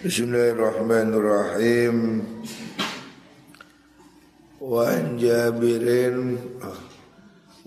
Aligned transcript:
Bismillahirrahmanirrahim. 0.00 2.24
Wa 4.56 4.96
an 4.96 5.20
Jabirin 5.20 6.40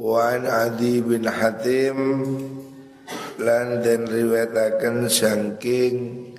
wa 0.01 0.33
an 0.33 0.49
Adi 0.49 0.97
bin 1.05 1.29
Hatim 1.29 2.25
lan 3.37 3.85
den 3.85 4.09
riwayataken 4.09 5.13
saking 5.13 6.33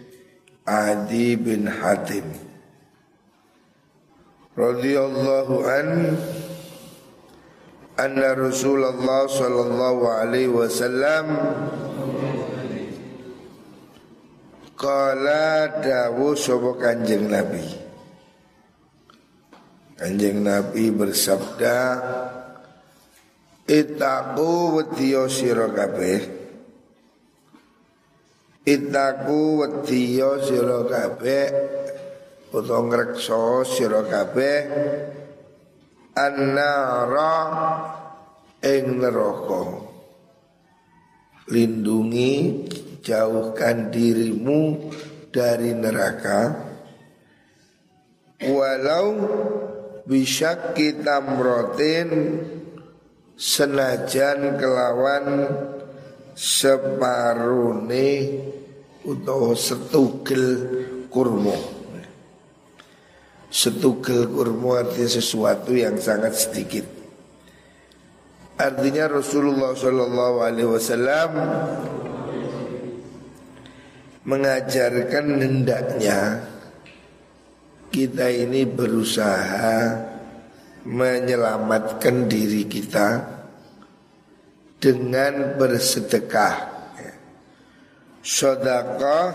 Adi 0.66 1.38
bin 1.38 1.70
Hatim 1.70 2.26
radhiyallahu 4.58 5.62
an 5.62 6.18
anna 8.02 8.34
Rasulullah 8.34 9.30
sallallahu 9.30 10.10
alaihi 10.10 10.50
wasallam 10.50 11.38
Kala 14.74 15.70
dawu 15.78 16.34
sopo 16.34 16.74
kanjeng 16.74 17.30
Nabi? 17.30 17.62
Kanjeng 19.94 20.42
Nabi 20.42 20.90
bersabda 20.90 21.78
Itaku 23.64 24.76
wetiyo 24.76 25.30
siro 25.30 25.70
kabeh. 25.70 26.20
Itaku 28.66 29.62
wetiyo 29.62 30.42
siro 30.42 30.84
kabeh 30.90 31.46
Utong 32.50 32.90
rekso 32.90 33.62
siro 33.62 34.02
kabeh 34.10 34.58
An-nara 36.18 37.34
ing 38.62 39.02
neraka. 39.02 39.62
Lindungi 41.50 42.34
jauhkan 43.04 43.92
dirimu 43.92 44.90
dari 45.28 45.76
neraka. 45.76 46.72
Walau 48.40 49.08
bisa 50.08 50.72
kita 50.72 51.20
merotin 51.20 52.40
senajan 53.36 54.56
kelawan 54.56 55.24
separune 56.34 58.10
atau 59.04 59.52
setugel 59.52 60.44
kurmo 61.12 61.74
setugel 63.54 64.26
kurmo 64.34 64.74
artinya 64.74 65.06
sesuatu 65.06 65.70
yang 65.78 65.94
sangat 66.02 66.34
sedikit. 66.34 66.82
Artinya 68.58 69.06
Rasulullah 69.06 69.78
Shallallahu 69.78 70.36
Alaihi 70.42 70.70
Wasallam 70.74 71.30
mengajarkan 74.24 75.26
hendaknya 75.40 76.48
kita 77.92 78.26
ini 78.26 78.66
berusaha 78.66 80.02
menyelamatkan 80.84 82.28
diri 82.28 82.66
kita 82.68 83.08
dengan 84.82 85.56
bersedekah. 85.56 86.74
Sodakah 88.24 89.28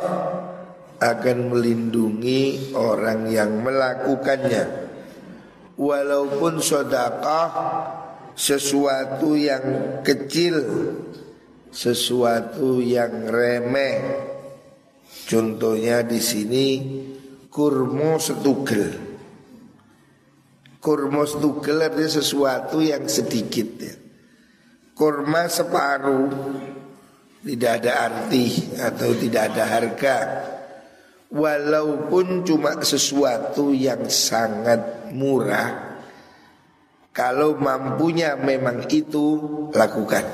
akan 1.00 1.38
melindungi 1.54 2.74
orang 2.76 3.30
yang 3.30 3.62
melakukannya. 3.62 4.90
Walaupun 5.80 6.60
sodakah 6.60 7.50
sesuatu 8.36 9.34
yang 9.40 9.64
kecil, 10.04 10.60
sesuatu 11.72 12.84
yang 12.84 13.30
remeh. 13.32 13.98
Contohnya 15.10 16.06
di 16.06 16.22
sini 16.22 16.66
kurmo 17.50 18.18
setugel. 18.18 19.10
Kurma 20.80 21.26
setugel 21.28 21.86
artinya 21.86 22.12
sesuatu 22.12 22.80
yang 22.80 23.06
sedikit 23.10 23.70
ya. 23.78 23.96
Kurma 24.96 25.48
separuh 25.48 26.28
tidak 27.40 27.72
ada 27.84 27.92
arti 28.12 28.52
atau 28.76 29.10
tidak 29.16 29.42
ada 29.54 29.64
harga 29.64 30.18
walaupun 31.32 32.44
cuma 32.44 32.82
sesuatu 32.84 33.72
yang 33.72 34.10
sangat 34.12 35.14
murah 35.16 36.02
kalau 37.16 37.56
mampunya 37.56 38.36
memang 38.36 38.90
itu 38.92 39.40
lakukan 39.72 40.26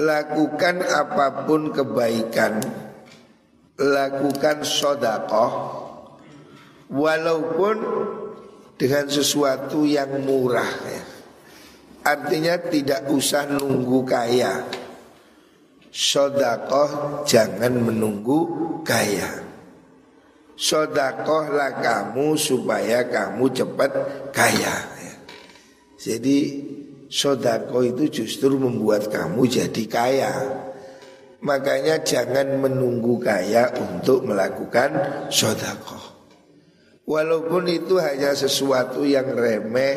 lakukan 0.00 0.76
apa 0.80 1.44
pun 1.46 1.70
kebaikan 1.70 2.58
lakukan 3.80 4.66
sodakoh 4.66 5.52
walaupun 6.92 7.76
dengan 8.76 9.06
sesuatu 9.08 9.86
yang 9.88 10.20
murah 10.26 10.72
ya. 10.84 11.04
Artinya 12.02 12.58
tidak 12.58 13.06
usah 13.14 13.46
nunggu 13.46 14.02
kaya 14.02 14.66
Sodakoh 15.92 17.22
jangan 17.22 17.78
menunggu 17.78 18.42
kaya 18.82 19.44
Sodakohlah 20.58 21.78
kamu 21.78 22.34
supaya 22.34 23.06
kamu 23.06 23.54
cepat 23.54 23.90
kaya 24.34 24.74
ya. 24.82 25.14
Jadi 25.94 26.38
sodakoh 27.06 27.86
itu 27.86 28.22
justru 28.22 28.58
membuat 28.58 29.06
kamu 29.06 29.46
jadi 29.46 29.84
kaya 29.86 30.32
Makanya 31.42 32.06
jangan 32.06 32.62
menunggu 32.62 33.18
kaya 33.18 33.74
untuk 33.74 34.22
melakukan 34.22 35.26
sodakoh 35.26 36.12
Walaupun 37.02 37.66
itu 37.66 37.98
hanya 37.98 38.30
sesuatu 38.30 39.02
yang 39.02 39.34
remeh 39.34 39.94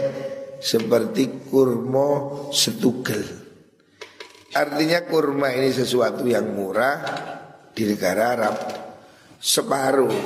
seperti 0.57 1.45
kurma 1.45 2.49
setugel. 2.49 3.21
Artinya 4.55 5.05
kurma 5.05 5.53
ini 5.53 5.69
sesuatu 5.69 6.25
yang 6.25 6.49
murah 6.49 6.97
di 7.77 7.85
negara 7.85 8.23
Arab. 8.33 8.55
Separuh. 9.37 10.17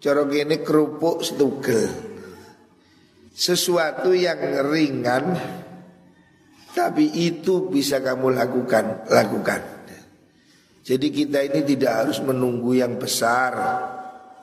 Corok 0.00 0.30
ini 0.32 0.64
kerupuk 0.64 1.20
setugel. 1.20 1.84
Sesuatu 3.36 4.16
yang 4.16 4.40
ringan 4.72 5.36
tapi 6.76 7.08
itu 7.24 7.72
bisa 7.72 8.04
kamu 8.04 8.36
lakukan, 8.36 9.08
lakukan. 9.08 9.76
Jadi 10.86 11.08
kita 11.08 11.40
ini 11.40 11.64
tidak 11.64 12.04
harus 12.04 12.20
menunggu 12.20 12.76
yang 12.76 13.00
besar. 13.00 13.56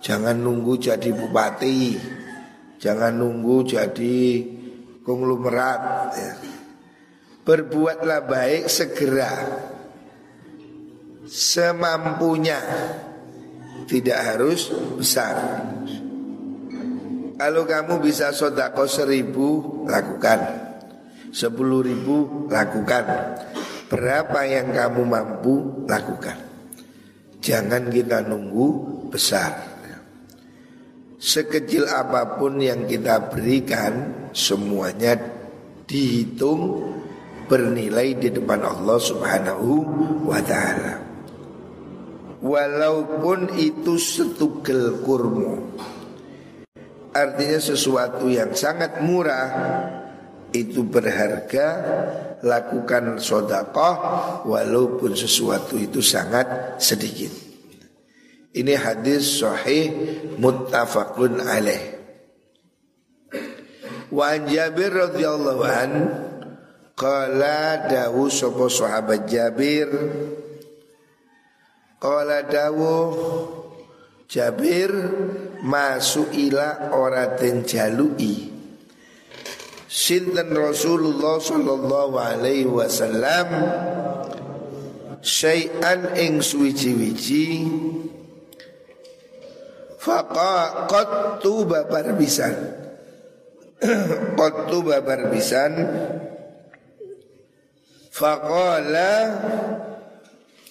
Jangan 0.01 0.41
nunggu 0.41 0.75
jadi 0.75 1.13
bupati. 1.13 1.95
Jangan 2.81 3.16
nunggu 3.16 3.63
jadi 3.63 4.19
konglomerat 5.05 5.81
ya. 6.17 6.33
Berbuatlah 7.47 8.25
baik 8.27 8.66
segera. 8.67 9.33
Semampunya. 11.29 12.59
Tidak 13.88 14.19
harus 14.19 14.67
besar. 14.99 15.35
Kalau 17.39 17.63
kamu 17.67 17.99
bisa 17.99 18.31
sodako 18.31 18.88
seribu 18.88 19.49
Lakukan 19.83 20.62
Sepuluh 21.33 21.81
ribu 21.81 22.45
Lakukan. 22.45 23.33
Berapa 23.89 24.45
yang 24.45 24.69
kamu 24.69 25.01
mampu 25.01 25.83
Lakukan. 25.89 26.38
Jangan 27.41 27.89
kita 27.89 28.21
nunggu 28.29 28.67
besar. 29.09 29.73
Sekecil 31.17 31.89
apa 31.89 32.35
pun 32.35 32.59
yang 32.59 32.83
kita 32.83 33.31
berikan 33.31 34.27
Semuanya 34.35 35.16
dihitung 35.89 36.93
Bernilai 37.47 38.16
di 38.16 38.31
depan 38.31 38.59
Allah 38.63 38.99
subhanahu 38.99 39.72
wa 40.23 40.39
ta'ala. 40.39 40.93
Walaupun 42.43 43.55
itu 43.55 43.95
setugel 43.95 44.99
kurmu 45.03 45.79
Artinya 47.16 47.59
sesuatu 47.61 48.28
yang 48.28 48.52
sangat 48.52 48.99
murah 48.99 49.47
Itu 50.53 50.85
berharga 50.85 51.67
Lakukan 52.46 53.17
sodakoh 53.17 53.96
Walaupun 54.46 55.17
sesuatu 55.17 55.79
itu 55.82 56.05
sangat 56.05 56.78
sedikit. 56.78 57.32
Ini 58.53 58.78
hadis 58.78 59.41
sahih 59.41 59.90
muttafaqun 60.38 61.41
alaih. 61.41 61.97
Wa 64.14 64.38
an 64.38 64.46
Jabir 64.46 64.94
radhiyallahu 64.94 65.64
an 65.66 65.91
qala 66.94 67.90
dawu 67.90 68.29
sapa 68.29 68.70
sahabat 68.70 69.26
Jabir? 69.26 69.90
Qala 71.97 72.46
dawu 72.46 72.94
Jabir 74.29 74.94
masuk 75.66 76.29
ila 76.38 76.94
ora 76.94 77.34
den 77.34 77.66
jalui 77.66 78.53
Sinten 79.93 80.57
Rasulullah 80.57 81.37
sallallahu 81.37 82.17
alaihi 82.17 82.66
wasallam 82.66 83.45
syai'an 85.22 86.17
ing 86.17 86.41
suwi-wiji 86.41 87.69
Faqa 90.01 90.90
qattu 90.90 91.69
babar 91.69 92.17
bisan 92.17 92.57
Qattu 94.41 94.81
babar 94.81 95.29
bisan 95.29 95.78
Faqala 98.09 99.13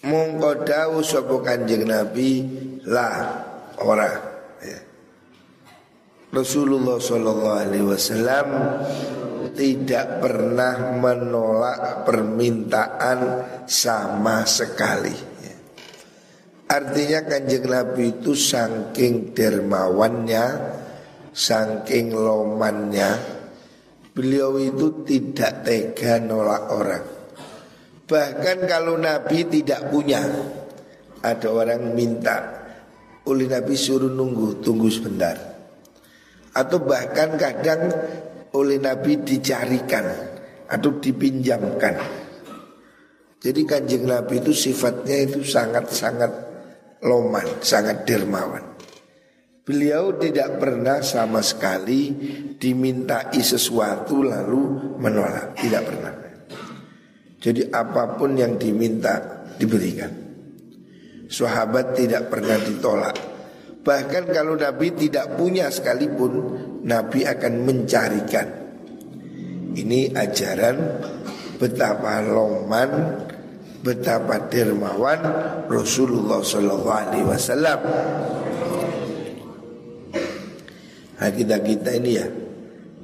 Mungko 0.02 0.66
dawu 0.66 0.98
sapa 0.98 1.38
Kanjeng 1.46 1.86
Nabi 1.86 2.42
la 2.90 3.38
ora. 3.78 4.31
Rasulullah 6.32 6.96
sallallahu 6.96 7.60
alaihi 7.60 7.84
wasallam 7.84 8.48
tidak 9.52 10.24
pernah 10.24 10.96
menolak 10.96 12.08
permintaan 12.08 13.18
sama 13.68 14.40
sekali. 14.48 15.12
Ya. 15.12 15.56
Artinya 16.72 17.20
kanjeng 17.28 17.68
Nabi 17.68 18.16
itu 18.16 18.32
saking 18.32 19.36
dermawannya, 19.36 20.44
saking 21.36 22.16
lomannya, 22.16 23.12
beliau 24.16 24.56
itu 24.56 25.04
tidak 25.04 25.68
tega 25.68 26.16
nolak 26.16 26.64
orang. 26.72 27.04
Bahkan 28.08 28.58
kalau 28.64 28.96
Nabi 28.96 29.46
tidak 29.48 29.88
punya 29.88 30.20
Ada 31.22 31.48
orang 31.48 31.94
minta 31.94 32.34
Oleh 33.30 33.46
Nabi 33.46 33.78
suruh 33.78 34.10
nunggu 34.10 34.58
Tunggu 34.60 34.90
sebentar 34.90 35.51
Atau 36.52 36.84
bahkan 36.84 37.36
kadang 37.40 37.88
Oleh 38.52 38.76
Nabi 38.80 39.20
dicarikan 39.24 40.04
Atau 40.68 41.00
dipinjamkan 41.00 41.94
Jadi 43.42 43.60
kanjeng 43.66 44.04
Nabi 44.06 44.38
itu 44.38 44.52
sifatnya 44.52 45.26
itu 45.26 45.40
sangat-sangat 45.42 46.32
loman 47.04 47.64
Sangat 47.64 48.04
dermawan 48.04 48.64
Beliau 49.62 50.18
tidak 50.18 50.58
pernah 50.58 51.00
sama 51.00 51.38
sekali 51.38 52.10
dimintai 52.58 53.40
sesuatu 53.40 54.20
lalu 54.26 54.94
menolak 54.98 55.54
Tidak 55.54 55.82
pernah 55.86 56.22
jadi 57.42 57.74
apa 57.74 58.14
pun 58.14 58.38
yang 58.38 58.54
diminta 58.54 59.42
diberikan. 59.58 60.14
Sahabat 61.26 61.98
tidak 61.98 62.30
pernah 62.30 62.54
ditolak. 62.62 63.31
Bahkan 63.82 64.30
kalau 64.30 64.54
Nabi 64.54 64.94
tidak 64.94 65.34
punya 65.34 65.66
sekalipun, 65.66 66.32
Nabi 66.86 67.26
akan 67.26 67.52
mencarikan. 67.66 68.48
Ini 69.72 70.14
ajaran 70.14 70.76
betapa 71.58 72.22
loman, 72.22 72.90
betapa 73.82 74.46
dermawan 74.46 75.20
Rasulullah 75.66 76.42
Wasallam. 77.26 77.80
Nah 81.18 81.30
kita 81.30 81.56
kita 81.62 81.90
ini 81.98 82.10
ya, 82.18 82.26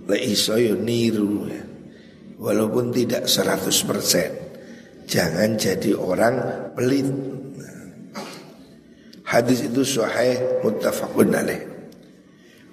leisoyo 0.07 0.79
niru 0.79 1.47
ya. 1.51 1.63
Walaupun 2.39 2.95
tidak 2.95 3.27
100% 3.27 4.49
Jangan 5.09 5.57
jadi 5.57 5.97
orang 5.97 6.37
pelit 6.77 7.09
Hadis 9.29 9.69
itu 9.69 9.85
sahih 9.85 10.65
muttafaqun 10.65 11.37
alaih. 11.37 11.61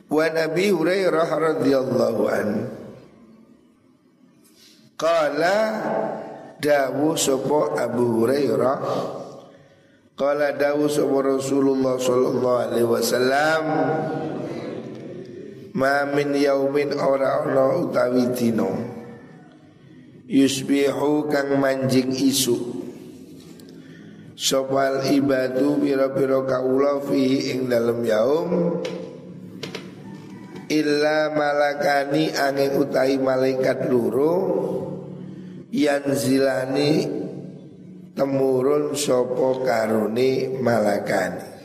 Wa 0.07 0.31
Nabi 0.31 0.71
Hurairah 0.71 1.27
radhiyallahu 1.27 2.23
an 2.31 2.49
Qala 4.95 5.57
dawu 6.63 7.19
sapa 7.19 7.75
Abu 7.83 8.23
Hurairah? 8.23 8.77
Qala 10.15 10.55
dawu 10.55 10.87
sapa 10.87 11.17
Rasulullah 11.19 11.99
sallallahu 11.99 12.59
alaihi 12.71 12.87
wasallam? 12.87 13.63
Ma 15.75 16.07
min 16.07 16.31
yaumin 16.39 16.95
ora 16.95 17.43
ana 17.43 17.83
utawi 17.83 18.31
dino 18.31 18.71
yusbihu 20.25 21.27
kang 21.27 21.59
manjing 21.59 22.15
isu 22.15 22.74
Sopal 24.35 25.07
ibadu 25.15 25.79
biro-biro 25.79 26.43
kaula 26.43 26.99
fihi 26.99 27.55
ing 27.55 27.71
dalam 27.71 28.03
yaum. 28.03 28.83
Illa 30.67 31.31
malakani 31.31 32.35
angin 32.35 32.75
utai 32.75 33.15
malaikat 33.15 33.87
luro 33.87 34.35
Yanzilani 35.71 36.91
temurun 38.11 38.91
sopo 38.91 39.63
karuni 39.63 40.59
malakani. 40.59 41.55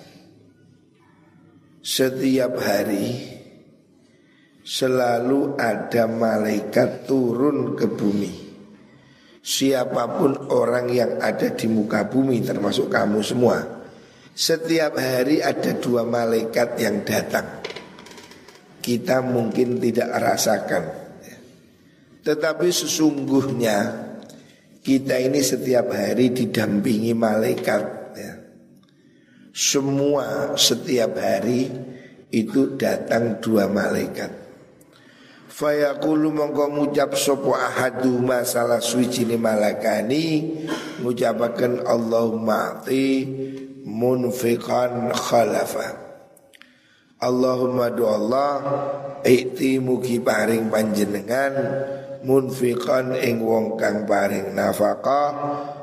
Setiap 1.83 2.55
hari 2.55 3.39
Selalu 4.63 5.59
ada 5.59 6.07
malaikat 6.07 7.09
turun 7.09 7.75
ke 7.75 7.89
bumi 7.91 8.40
siapa 9.41 10.21
pun 10.21 10.53
orang 10.53 10.93
yang 10.93 11.19
ada 11.21 11.53
di 11.53 11.67
muka 11.67 12.05
bumi 12.07 12.45
termasuk 12.45 12.93
kamu 12.93 13.21
semua 13.25 13.81
setiap 14.41 14.97
hari 14.97 15.43
ada 15.45 15.77
dua 15.77 16.07
malaikat 16.07 16.79
yang 16.81 17.03
datang. 17.05 17.61
Kita 18.81 19.21
mungkin 19.21 19.77
tidak 19.77 20.09
rasakan. 20.17 20.85
Tetapi 22.25 22.69
sesungguhnya 22.73 23.77
kita 24.81 25.21
ini 25.21 25.45
setiap 25.45 25.93
hari 25.93 26.33
didampingi 26.33 27.13
malaikat 27.13 27.83
ya. 28.17 28.33
semua 29.53 30.57
setiap 30.57 31.21
hari 31.21 31.69
itu 32.33 32.81
datang 32.81 33.45
dua 33.45 33.69
malaikat 33.69 34.50
Fayaqulu 35.61 36.33
mongko 36.33 36.73
ngucap 36.73 37.13
sopo 37.21 37.53
ahadu 37.53 38.17
masalah 38.25 38.81
suci 38.81 39.29
ni 39.29 39.37
malakani. 39.37 40.57
Ngucapakan 41.05 41.85
Allahumma 41.85 42.81
ati 42.81 43.29
munfiqan 43.85 45.13
khalafa. 45.13 46.01
Allahumma 47.21 47.93
do 47.93 48.09
Allah 48.09 48.53
Ikti 49.21 49.77
mugi 49.77 50.17
paring 50.25 50.73
panjenengan 50.73 51.53
Munfiqan 52.25 53.13
ing 53.21 53.45
wong 53.45 53.77
kang 53.77 54.09
paring 54.09 54.57
nafkah 54.57 55.29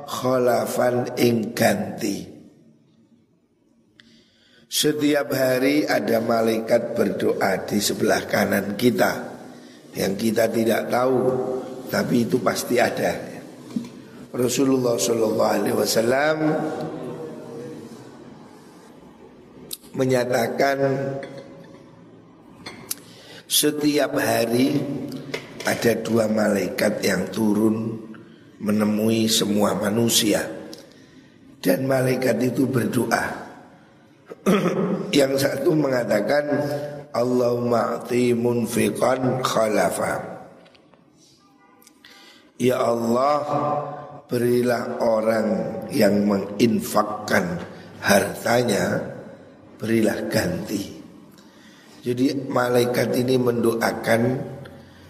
Khalafan 0.09 1.13
ing 1.21 1.53
ganti. 1.53 2.25
Setiap 4.65 5.29
hari 5.37 5.85
ada 5.85 6.17
malaikat 6.17 6.97
berdoa 6.97 7.69
di 7.69 7.77
sebelah 7.77 8.25
kanan 8.25 8.73
kita 8.73 9.36
yang 9.97 10.13
kita 10.13 10.45
tidak 10.53 10.93
tahu 10.93 11.17
tapi 11.89 12.29
itu 12.29 12.37
pasti 12.37 12.77
ada. 12.77 13.17
Rasulullah 14.29 14.99
Shallallahu 15.01 15.53
Alaihi 15.57 15.75
Wasallam 15.75 16.37
menyatakan 19.97 20.77
setiap 23.49 24.13
hari 24.13 24.77
ada 25.65 25.91
dua 25.97 26.29
malaikat 26.29 27.01
yang 27.01 27.25
turun 27.33 27.97
menemui 28.61 29.25
semua 29.25 29.73
manusia 29.73 30.45
dan 31.63 31.89
malaikat 31.89 32.37
itu 32.45 32.69
berdoa. 32.69 33.49
yang 35.19 35.35
satu 35.35 35.75
mengatakan 35.75 36.45
Allahumma 37.17 37.97
ati 37.97 38.37
munfiqan 38.37 39.41
khalafa. 39.41 40.37
Ya 42.61 42.77
Allah 42.77 43.41
berilah 44.29 45.01
orang 45.01 45.47
yang 45.89 46.29
menginfakkan 46.29 47.57
hartanya 48.05 49.01
berilah 49.81 50.29
ganti. 50.29 50.93
Jadi 52.05 52.45
malaikat 52.45 53.17
ini 53.17 53.35
mendoakan 53.41 54.21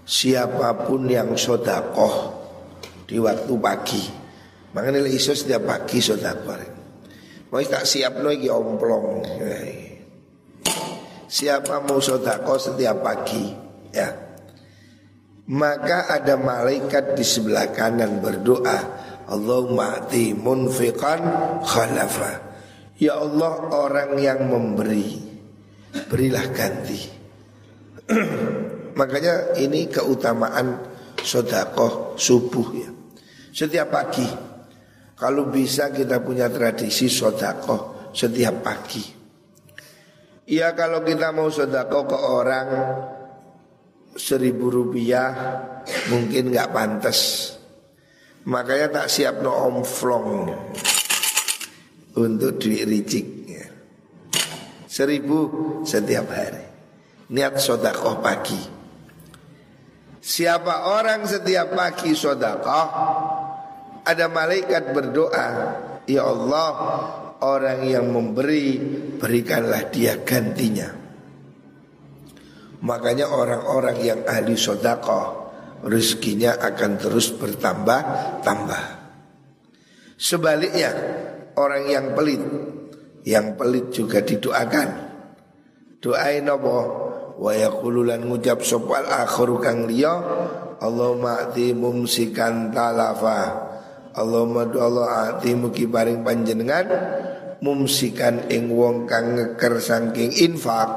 siapa 0.08 0.88
pun 0.88 1.12
yang 1.12 1.36
sodakoh 1.36 2.32
di 3.04 3.20
waktu 3.20 3.54
pagi. 3.60 4.04
Makanya 4.72 5.04
iso 5.12 5.36
setiap 5.36 5.68
pagi 5.68 6.00
sodakoh 6.00 6.78
mau 7.48 7.64
tak 7.64 7.88
siap 7.88 8.20
lagi 8.20 8.52
omplong 8.52 9.24
Siapa 11.28 11.84
mau 11.84 12.00
sodako 12.00 12.56
setiap 12.56 13.04
pagi? 13.04 13.52
Ya. 13.92 14.16
Maka 15.52 16.08
ada 16.08 16.40
malaikat 16.40 17.20
di 17.20 17.24
sebelah 17.24 17.72
kanan 17.76 18.24
berdoa 18.24 18.80
Allahumma 19.28 20.00
ati 20.00 20.32
munfiqan 20.32 21.20
khalafa. 21.68 22.48
Ya 22.96 23.20
Allah 23.20 23.54
orang 23.76 24.16
yang 24.16 24.48
memberi 24.48 25.28
Berilah 26.08 26.48
ganti. 26.56 27.00
Makanya 29.00 29.60
ini 29.60 29.92
keutamaan 29.92 30.80
sodako 31.20 32.16
subuh 32.16 32.68
ya. 32.72 32.90
Setiap 33.52 33.88
pagi. 33.92 34.28
Kalau 35.18 35.50
bisa 35.52 35.92
kita 35.92 36.24
punya 36.24 36.48
tradisi 36.48 37.10
sodako 37.12 38.12
setiap 38.14 38.62
pagi 38.64 39.17
Ya 40.48 40.72
kalau 40.72 41.04
kita 41.04 41.36
mau 41.36 41.52
sedekah 41.52 42.04
ke 42.08 42.18
orang 42.18 42.68
seribu 44.16 44.72
rupiah 44.72 45.36
mungkin 46.08 46.56
nggak 46.56 46.72
pantas. 46.72 47.52
Makanya 48.48 49.04
tak 49.04 49.08
siap 49.12 49.44
no 49.44 49.52
omflong 49.52 50.48
untuk 52.16 52.64
duit 52.64 52.88
ricik. 52.88 53.28
Seribu 54.88 55.40
setiap 55.84 56.32
hari. 56.32 56.64
Niat 57.28 57.60
sodakoh 57.60 58.24
pagi. 58.24 58.58
Siapa 60.24 60.96
orang 60.96 61.28
setiap 61.28 61.76
pagi 61.76 62.16
sodakoh, 62.16 62.88
ada 64.08 64.26
malaikat 64.32 64.96
berdoa, 64.96 65.48
Ya 66.08 66.24
Allah, 66.24 66.72
orang 67.42 67.86
yang 67.86 68.10
memberi, 68.10 68.78
berikanlah 69.18 69.90
dia 69.94 70.22
gantinya. 70.22 70.90
Makanya 72.82 73.30
orang-orang 73.30 73.98
yang 74.02 74.22
ahli 74.26 74.54
sodakoh, 74.54 75.50
rezekinya 75.86 76.58
akan 76.62 76.92
terus 77.02 77.34
bertambah-tambah. 77.34 78.84
Sebaliknya, 80.18 80.92
orang 81.58 81.84
yang 81.90 82.06
pelit, 82.14 82.42
yang 83.26 83.58
pelit 83.58 83.90
juga 83.94 84.22
didoakan. 84.22 84.90
Doain 85.98 86.46
apa? 86.46 86.78
Wa 87.38 87.54
yaqululan 87.54 88.26
ngucap 88.26 88.66
sopal 88.66 89.06
akhiru 89.06 89.62
kang 89.62 89.86
liya 89.86 90.18
Allahumma 90.82 91.50
ati 91.50 91.74
mumsikan 91.74 92.74
talafa 92.74 93.70
Allahumma 94.18 94.66
Allah 94.74 95.38
ati 95.38 95.54
mugi 95.54 95.86
paring 95.86 96.26
panjenengan 96.26 96.86
mumsikan 97.64 98.50
ing 98.50 98.74
wong 98.74 99.06
kang 99.10 99.38
ngeker 99.38 99.82
saking 99.82 100.34
infak. 100.44 100.90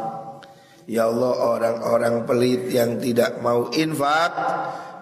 Ya 0.91 1.07
Allah 1.07 1.35
orang-orang 1.55 2.27
pelit 2.27 2.75
yang 2.75 2.99
tidak 2.99 3.39
mau 3.39 3.71
infak 3.71 4.33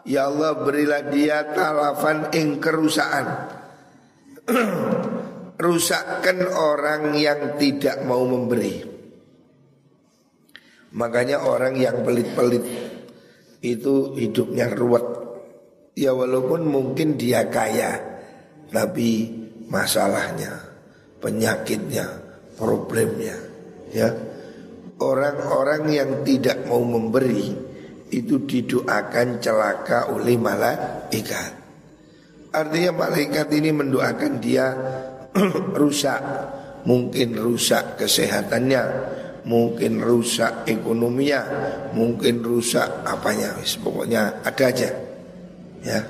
Ya 0.08 0.24
Allah 0.32 0.56
berilah 0.64 1.12
dia 1.12 1.52
talafan 1.52 2.32
ing 2.32 2.56
kerusakan. 2.64 3.26
Rusakkan 5.60 6.48
orang 6.48 7.12
yang 7.12 7.60
tidak 7.60 8.00
mau 8.08 8.24
memberi. 8.24 8.88
Makanya 10.88 11.44
orang 11.44 11.76
yang 11.76 12.00
pelit-pelit 12.00 12.64
Itu 13.60 14.16
hidupnya 14.16 14.72
ruwet. 14.72 15.04
Ya 15.92 16.16
walaupun 16.16 16.64
mungkin 16.64 17.20
dia 17.20 17.52
kaya 17.52 18.00
tapi 18.68 19.28
masalahnya, 19.68 20.67
penyakitnya, 21.18 22.06
problemnya, 22.58 23.36
ya. 23.92 24.08
Orang-orang 24.98 25.82
yang 25.94 26.10
tidak 26.26 26.66
mau 26.66 26.82
memberi 26.82 27.54
itu 28.10 28.42
didoakan 28.42 29.38
celaka 29.38 30.10
oleh 30.10 30.34
malaikat. 30.34 31.52
Artinya 32.50 33.06
malaikat 33.06 33.46
ini 33.54 33.70
mendoakan 33.70 34.32
dia 34.42 34.74
rusak, 35.80 36.18
mungkin 36.82 37.38
rusak 37.38 38.00
kesehatannya, 38.00 38.82
mungkin 39.46 40.02
rusak 40.02 40.66
ekonominya, 40.66 41.42
mungkin 41.94 42.42
rusak 42.42 42.88
apanya, 43.06 43.54
pokoknya 43.78 44.42
ada 44.42 44.64
aja. 44.66 44.90
Ya, 45.78 46.00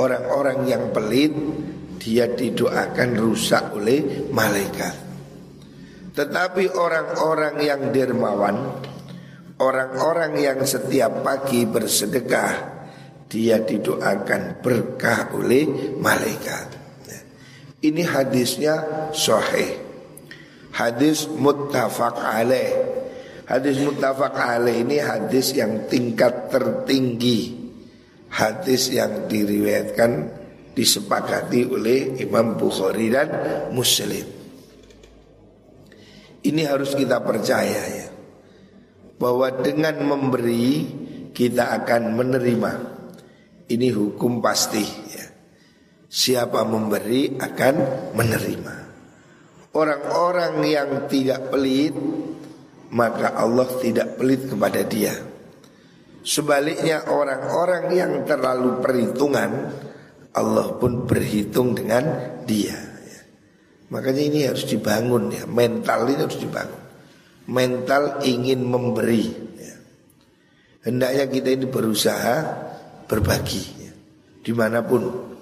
orang-orang 0.00 0.64
yang 0.64 0.82
pelit 0.96 1.34
dia 2.04 2.28
didoakan 2.28 3.10
rusak 3.16 3.80
oleh 3.80 4.28
malaikat. 4.28 4.94
Tetapi 6.12 6.76
orang-orang 6.76 7.56
yang 7.64 7.88
dermawan, 7.88 8.76
orang-orang 9.56 10.36
yang 10.36 10.60
setiap 10.68 11.24
pagi 11.24 11.64
bersedekah, 11.64 12.52
dia 13.24 13.64
didoakan 13.64 14.60
berkah 14.60 15.32
oleh 15.32 15.96
malaikat. 15.96 16.84
Ini 17.80 18.02
hadisnya 18.04 19.08
sahih. 19.16 19.80
Hadis 20.76 21.24
muttafaq 21.24 22.20
alaih. 22.20 22.72
Hadis 23.48 23.80
muttafaq 23.80 24.36
alaih 24.36 24.84
ini 24.84 25.00
hadis 25.00 25.56
yang 25.56 25.88
tingkat 25.88 26.52
tertinggi. 26.52 27.64
Hadis 28.28 28.92
yang 28.92 29.28
diriwayatkan 29.28 30.43
disepakati 30.74 31.70
oleh 31.70 32.18
Imam 32.18 32.58
Bukhari 32.58 33.08
dan 33.08 33.28
Muslim. 33.70 34.26
Ini 36.44 36.62
harus 36.68 36.92
kita 36.92 37.24
percaya 37.24 37.82
ya 37.88 38.08
bahwa 39.16 39.48
dengan 39.62 39.96
memberi 40.04 40.84
kita 41.32 41.72
akan 41.80 42.02
menerima. 42.12 42.72
Ini 43.64 43.88
hukum 43.96 44.44
pasti 44.44 44.84
ya. 44.84 45.24
Siapa 46.04 46.62
memberi 46.68 47.32
akan 47.40 47.74
menerima. 48.12 48.74
Orang-orang 49.74 50.62
yang 50.68 50.90
tidak 51.08 51.48
pelit 51.48 51.96
maka 52.94 53.34
Allah 53.34 53.66
tidak 53.82 54.20
pelit 54.20 54.46
kepada 54.46 54.84
dia. 54.86 55.16
Sebaliknya 56.24 57.10
orang-orang 57.10 57.84
yang 57.90 58.12
terlalu 58.22 58.78
perhitungan 58.78 59.50
Allah 60.34 60.74
pun 60.74 61.06
berhitung 61.06 61.78
dengan 61.78 62.34
dia. 62.42 62.74
Ya. 63.06 63.20
Makanya 63.94 64.22
ini 64.22 64.38
harus 64.50 64.66
dibangun 64.66 65.30
ya, 65.30 65.46
mental 65.46 66.10
ini 66.10 66.20
harus 66.26 66.38
dibangun. 66.42 66.82
Mental 67.46 68.18
ingin 68.26 68.66
memberi. 68.66 69.30
Ya. 69.54 69.74
Hendaknya 70.90 71.24
kita 71.30 71.48
ini 71.54 71.66
berusaha 71.70 72.36
berbagi 73.06 73.64
ya. 73.78 73.92
di 74.42 74.52
mana 74.52 74.82
pun. 74.82 75.32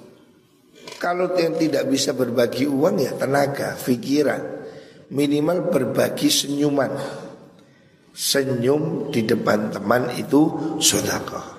Kalau 1.00 1.34
yang 1.34 1.58
tidak 1.58 1.90
bisa 1.90 2.14
berbagi 2.14 2.68
uang 2.68 3.02
ya 3.02 3.12
tenaga, 3.18 3.75
pikiran, 3.75 4.38
minimal 5.11 5.72
berbagi 5.72 6.30
senyuman. 6.30 6.94
Senyum 8.12 9.08
di 9.08 9.25
depan 9.25 9.72
teman 9.72 10.12
itu 10.14 10.76
sodakoh. 10.78 11.51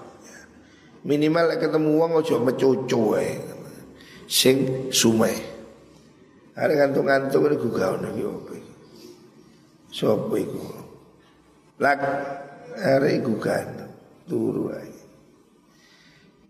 Minimal 1.03 1.59
ketemu 1.59 1.89
wong 1.99 2.11
ojo 2.23 2.35
mecoco 2.39 2.99
wae. 3.15 3.35
Sing 4.23 4.87
sumeh. 4.87 5.51
Are 6.55 6.71
ngantuk-ngantuk 6.71 7.43
niku 7.49 7.69
gawe 7.75 7.97
iki 7.99 8.23
opo 8.23 8.51
iki. 8.55 8.73
Sopo 9.91 10.33
iku? 10.39 10.63
Lak 11.83 11.99
are 12.79 13.09
iku 13.19 13.35
kan 13.35 13.67
turu 14.29 14.71
ae. 14.71 14.93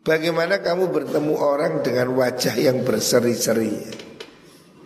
Bagaimana 0.04 0.60
kamu 0.60 0.92
bertemu 0.92 1.34
orang 1.40 1.80
dengan 1.80 2.12
wajah 2.20 2.60
yang 2.60 2.84
berseri-seri 2.84 3.72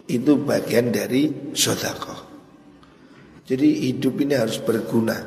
Itu 0.06 0.46
bagian 0.46 0.94
dari 0.94 1.50
sodakoh 1.58 2.22
Jadi 3.42 3.90
hidup 3.90 4.14
ini 4.22 4.38
harus 4.38 4.62
berguna 4.62 5.18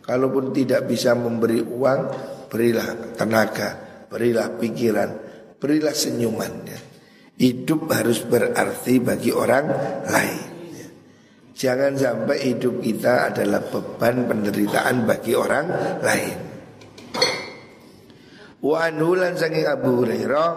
Kalaupun 0.00 0.56
tidak 0.56 0.88
bisa 0.88 1.12
memberi 1.12 1.60
uang 1.60 2.00
berilah 2.46 3.14
tenaga, 3.14 3.68
berilah 4.10 4.56
pikiran, 4.58 5.10
berilah 5.58 5.94
senyuman. 5.94 6.52
Ya. 6.66 6.80
Hidup 7.36 7.92
harus 7.92 8.24
berarti 8.24 8.96
bagi 8.96 9.28
orang 9.34 9.66
lain. 10.08 10.48
Ya. 10.72 10.88
Jangan 11.52 11.92
sampai 12.00 12.38
hidup 12.54 12.80
kita 12.80 13.28
adalah 13.32 13.60
beban 13.60 14.24
penderitaan 14.24 15.04
bagi 15.04 15.36
orang 15.36 15.66
lain. 16.00 16.38
Wa 18.66 18.88
anulan 18.88 19.36
saking 19.36 19.68
Abu 19.68 20.02
Hurairah 20.02 20.50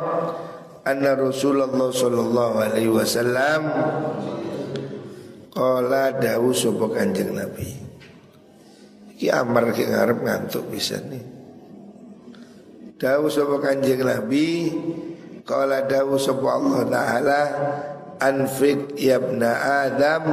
anna 0.87 1.13
Rasulullah 1.13 1.91
sallallahu 1.91 2.55
alaihi 2.57 2.89
wasallam 2.89 3.61
qala 5.51 6.15
dawu 6.17 6.55
sapa 6.55 6.85
Kanjeng 6.95 7.35
Nabi. 7.35 7.69
Iki 9.19 9.27
amar 9.35 9.75
ki 9.75 9.83
ngarep 9.83 10.19
ngantuk 10.23 10.71
bisa 10.71 10.95
nih. 11.03 11.38
Dawu 12.99 13.31
sapa 13.31 13.63
Kanjeng 13.63 14.03
Nabi 14.03 14.75
Kala 15.47 15.87
dawu 15.87 16.19
sapa 16.19 16.43
Allah 16.51 16.83
Ta'ala 16.83 17.41
Anfik 18.19 18.99
yabna 18.99 19.55
Adam 19.87 20.23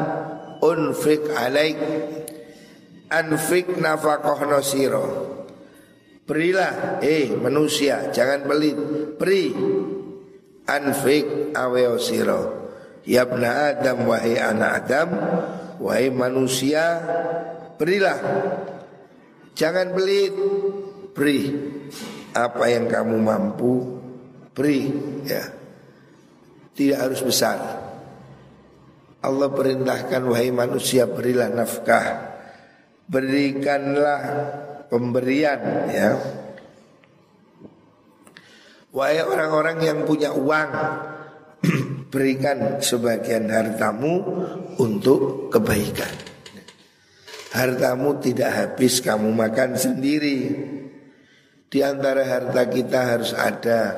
Unfik 0.59 1.31
alaik 1.31 1.79
Anfik 3.07 3.79
nafakoh 3.79 4.51
nosiro 4.51 5.07
Berilah 6.27 6.99
Eh 7.07 7.39
manusia 7.39 8.11
Jangan 8.11 8.43
pelit 8.51 8.75
Beri. 9.15 9.55
Anfik 10.67 11.55
aweo 11.55 12.03
siro 12.03 12.67
Yabna 13.07 13.79
Adam 13.79 14.11
Wahai 14.11 14.43
anak 14.43 14.71
Adam 14.83 15.09
Wahai 15.79 16.11
manusia 16.11 16.99
Berilah. 17.79 18.19
Jangan 19.55 19.95
pelit 19.95 20.35
Beri 21.15 21.41
apa 22.37 22.69
yang 22.69 22.85
kamu 22.85 23.17
mampu 23.17 23.97
beri 24.53 24.93
ya. 25.25 25.45
Tidak 26.77 26.99
harus 27.01 27.25
besar. 27.25 27.57
Allah 29.25 29.49
perintahkan 29.49 30.21
wahai 30.29 30.53
manusia 30.53 31.09
berilah 31.09 31.49
nafkah 31.49 32.37
berikanlah 33.07 34.21
pemberian 34.91 35.61
ya. 35.91 36.11
Wahai 38.91 39.21
orang-orang 39.21 39.79
yang 39.85 39.99
punya 40.09 40.33
uang, 40.33 40.71
berikan 42.13 42.81
sebagian 42.81 43.53
hartamu 43.53 44.25
untuk 44.81 45.53
kebaikan. 45.53 46.11
Hartamu 47.53 48.21
tidak 48.21 48.51
habis 48.53 49.01
kamu 49.05 49.33
makan 49.33 49.77
sendiri. 49.77 50.39
Di 51.77 51.85
antara 51.85 52.25
harta 52.25 52.73
kita 52.73 53.05
harus 53.05 53.37
ada 53.37 53.93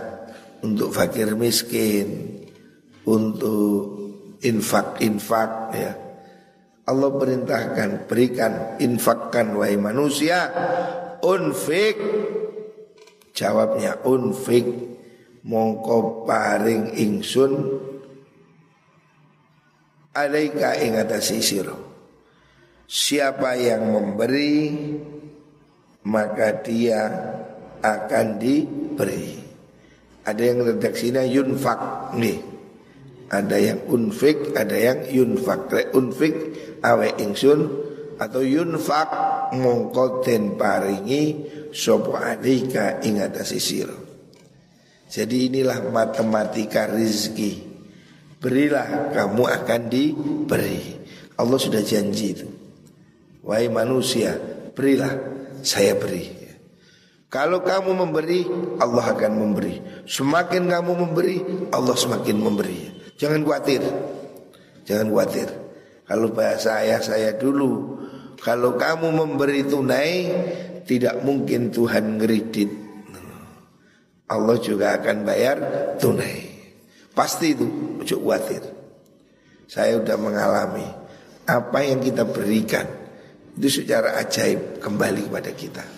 untuk 0.67 0.91
fakir 0.91 1.39
miskin, 1.39 2.27
untuk 3.07 3.95
infak-infak 4.43 5.51
ya. 5.79 5.95
Allah 6.91 7.11
perintahkan 7.15 8.11
berikan 8.11 8.83
infakkan 8.83 9.55
wahai 9.55 9.79
manusia. 9.79 10.51
Unfik 11.23 11.95
jawabnya 13.31 14.03
unfik. 14.03 14.67
Mongko 15.47 16.27
paring 16.27 16.99
ingsun. 16.99 17.79
Alaika 20.19 20.75
ing 20.83 20.99
atase 20.99 21.39
siapa 22.91 23.55
yang 23.55 23.87
memberi 23.95 24.67
maka 26.03 26.59
dia 26.59 27.07
akan 27.81 28.27
diberi 28.41 29.39
ada 30.25 30.43
yang 30.43 30.65
redaksinya 30.65 31.25
yunfak 31.25 32.13
nih 32.17 32.59
ada 33.29 33.61
yang 33.61 33.85
unfik, 33.93 34.57
ada 34.57 34.73
yang 34.73 35.05
yunfak. 35.05 35.93
unfik 35.93 36.35
awe 36.81 37.09
ingsun 37.21 37.61
atau 38.17 38.41
yunfak 38.41 39.09
mongko 39.53 40.25
den 40.25 40.57
paringi 40.57 41.45
sopo 41.69 42.17
alika 42.17 43.05
ing 43.05 43.21
atase 43.21 43.61
Jadi 45.09 45.37
inilah 45.53 45.89
matematika 45.93 46.89
rizki. 46.89 47.69
Berilah 48.39 49.13
kamu 49.13 49.45
akan 49.45 49.83
diberi. 49.91 50.81
Allah 51.37 51.59
sudah 51.59 51.83
janji 51.85 52.27
itu. 52.33 52.49
Wahai 53.45 53.73
manusia, 53.73 54.37
berilah 54.73 55.13
saya 55.65 55.97
beri. 55.97 56.38
Kalau 57.29 57.61
kamu 57.61 57.93
memberi, 57.93 58.49
Allah 58.81 59.13
akan 59.13 59.33
memberi. 59.37 59.85
Semakin 60.09 60.65
kamu 60.65 60.93
memberi, 60.97 61.37
Allah 61.77 61.93
semakin 61.93 62.37
memberi. 62.41 62.89
Jangan 63.21 63.45
khawatir. 63.45 63.85
Jangan 64.89 65.13
khawatir. 65.13 65.49
Kalau 66.09 66.33
bahasa 66.33 66.81
ayah 66.81 67.05
saya 67.05 67.37
dulu, 67.37 68.01
kalau 68.41 68.81
kamu 68.81 69.13
memberi 69.13 69.61
tunai, 69.69 70.15
tidak 70.89 71.21
mungkin 71.21 71.69
Tuhan 71.69 72.17
ngeridit. 72.17 72.73
Allah 74.33 74.57
juga 74.57 74.97
akan 74.97 75.17
bayar 75.29 75.57
tunai. 76.01 76.49
Pasti 77.13 77.53
itu, 77.53 77.69
ojo 78.01 78.17
khawatir. 78.25 78.65
Saya 79.69 80.01
sudah 80.01 80.17
mengalami 80.17 80.89
apa 81.45 81.85
yang 81.85 82.01
kita 82.01 82.25
berikan 82.25 82.89
itu 83.61 83.85
secara 83.85 84.17
ajaib 84.17 84.81
kembali 84.81 85.29
kepada 85.29 85.53
kita. 85.53 85.98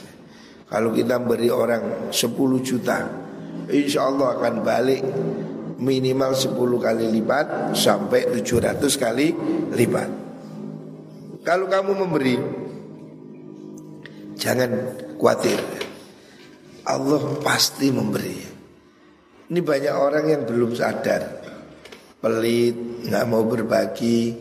Kalau 0.70 0.94
kita 0.94 1.18
beri 1.18 1.50
orang 1.50 2.14
10 2.14 2.14
juta, 2.62 2.98
insya 3.66 4.06
Allah 4.06 4.38
akan 4.38 4.54
balik 4.62 5.02
minimal 5.82 6.30
10 6.30 6.54
kali 6.78 7.10
lipat 7.10 7.74
sampai 7.74 8.30
700 8.38 8.78
kali 8.94 9.34
lipat. 9.74 10.10
Kalau 11.42 11.66
kamu 11.66 11.92
memberi 12.06 12.36
jangan 14.40 14.70
khawatir. 15.20 15.60
Allah 16.86 17.22
pasti 17.44 17.92
memberi. 17.92 18.40
Ini 19.50 19.60
banyak 19.60 19.94
orang 19.94 20.24
yang 20.30 20.42
belum 20.48 20.72
sadar. 20.78 21.22
Pelit, 22.20 23.04
nggak 23.08 23.24
mau 23.28 23.44
berbagi, 23.44 24.36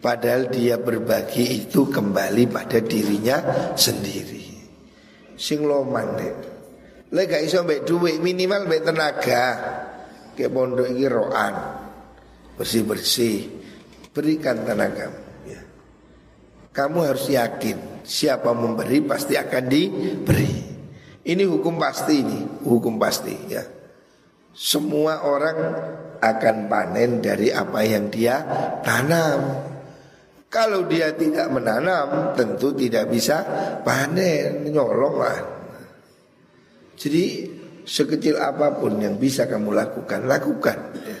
padahal 0.00 0.52
dia 0.52 0.76
berbagi 0.76 1.64
itu 1.64 1.88
kembali 1.88 2.44
pada 2.52 2.78
dirinya 2.80 3.40
sendiri. 3.72 4.43
Sing 5.34 5.66
loman 5.66 6.06
deh. 6.18 6.34
Lega 7.14 7.38
iso 7.38 7.62
mbek 7.62 7.86
duit 7.86 8.18
minimal 8.18 8.66
mbek 8.66 8.82
tenaga. 8.82 9.44
Ke 10.34 10.50
pondok 10.50 10.90
ini 10.90 11.06
roan 11.06 11.54
bersih-bersih. 12.58 13.62
Berikan 14.14 14.62
tenaga. 14.62 15.10
Ya. 15.46 15.60
kamu 16.74 16.98
harus 17.06 17.26
yakin 17.30 18.02
siapa 18.06 18.50
memberi 18.54 19.02
pasti 19.02 19.34
akan 19.34 19.64
diberi. 19.66 20.52
Ini 21.24 21.42
hukum 21.48 21.80
pasti 21.80 22.14
ini 22.20 22.38
hukum 22.62 23.00
pasti 23.00 23.34
ya. 23.48 23.64
Semua 24.54 25.26
orang 25.26 25.58
akan 26.22 26.56
panen 26.70 27.18
dari 27.18 27.50
apa 27.50 27.82
yang 27.82 28.06
dia 28.06 28.38
tanam 28.86 29.73
kalau 30.54 30.86
dia 30.86 31.10
tidak 31.18 31.50
menanam 31.50 32.30
tentu 32.38 32.70
tidak 32.78 33.10
bisa 33.10 33.42
panen 33.82 34.70
nyolong 34.70 35.16
lah 35.18 35.38
jadi 36.94 37.50
sekecil 37.84 38.40
apa 38.40 38.80
pun 38.80 38.96
yang 38.98 39.20
bisa 39.20 39.44
kamu 39.44 39.76
lakukan, 39.76 40.24
lakukan. 40.24 40.78
Ya. 41.04 41.18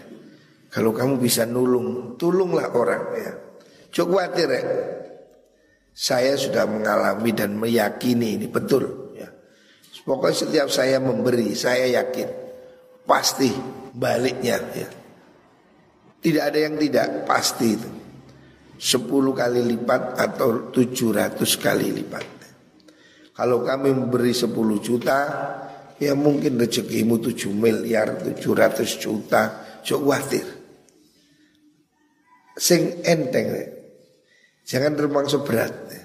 Kalau 0.72 0.90
kamu 0.90 1.20
bisa 1.22 1.46
nulung, 1.46 2.18
tolonglah 2.18 2.72
orang. 2.74 3.04
Ya. 3.14 3.32
Cukup 3.94 4.18
khawatir 4.18 4.48
ya. 4.50 4.62
Saya 5.94 6.34
sudah 6.34 6.66
mengalami 6.66 7.30
dan 7.30 7.54
meyakini 7.54 8.34
ini 8.40 8.46
betul. 8.50 9.14
Ya. 9.14 9.30
Pokoknya 10.02 10.34
setiap 10.34 10.68
saya 10.72 10.98
memberi, 10.98 11.54
saya 11.54 11.86
yakin 12.02 12.28
pasti 13.06 13.54
baliknya. 13.94 14.58
Ya. 14.74 14.88
Tidak 16.24 16.42
ada 16.42 16.58
yang 16.58 16.74
tidak, 16.80 17.28
pasti 17.28 17.68
itu. 17.76 17.90
10 18.76 19.10
kali 19.34 19.60
lipat 19.74 20.02
atau 20.18 20.70
700 20.70 21.38
kali 21.58 21.88
lipat. 21.94 22.26
Kalau 23.34 23.66
kami 23.66 23.90
memberi 23.90 24.30
10 24.30 24.50
juta, 24.78 25.18
Ya 26.02 26.18
mungkin 26.18 26.58
rezekimu 26.58 27.22
7 27.22 27.54
miliar 27.54 28.18
700 28.18 28.98
juta 28.98 29.42
Cok 29.86 30.00
khawatir 30.02 30.46
Sing 32.54 33.02
enteng. 33.02 33.50
Jangan 34.62 34.94
termasuk 34.94 35.42
berat 35.46 35.74
ya. 35.90 36.02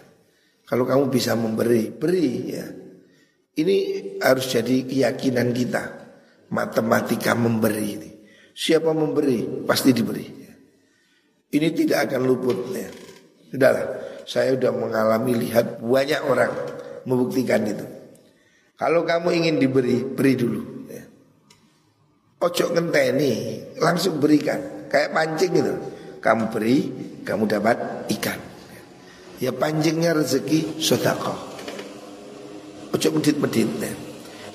Kalau 0.65 0.85
kamu 0.85 1.09
bisa 1.09 1.33
memberi 1.33 1.89
Beri 1.89 2.29
ya 2.53 2.65
Ini 3.57 3.75
harus 4.21 4.45
jadi 4.53 4.85
keyakinan 4.85 5.49
kita 5.57 5.83
Matematika 6.53 7.33
memberi 7.33 7.85
ini 7.97 8.11
Siapa 8.59 8.91
memberi 8.91 9.63
pasti 9.63 9.95
diberi. 9.95 10.38
Ini 11.49 11.67
tidak 11.73 12.09
akan 12.09 12.21
luput 12.29 12.57
ya. 12.73 12.89
Sudahlah 13.49 13.85
Saya 14.29 14.53
sudah 14.53 14.69
mengalami 14.69 15.33
lihat 15.33 15.81
banyak 15.81 16.21
orang 16.21 16.53
Membuktikan 17.09 17.65
itu 17.65 17.99
kalau 18.79 19.03
kamu 19.03 19.43
ingin 19.43 19.55
diberi, 19.59 20.07
beri 20.07 20.39
dulu. 20.39 20.87
Ya. 20.87 21.03
Ojo 22.39 22.71
ngenteni, 22.71 23.59
langsung 23.75 24.23
berikan. 24.23 24.87
Kayak 24.87 25.11
pancing 25.11 25.51
gitu. 25.51 25.75
Kamu 26.23 26.47
beri, 26.47 26.77
kamu 27.27 27.43
dapat 27.43 28.07
ikan. 28.07 28.39
Ya 29.43 29.51
pancingnya 29.51 30.15
rezeki 30.15 30.79
sodako. 30.79 31.35
Ojo 32.95 33.07
medit-medit. 33.19 33.67
Ya. 33.83 33.91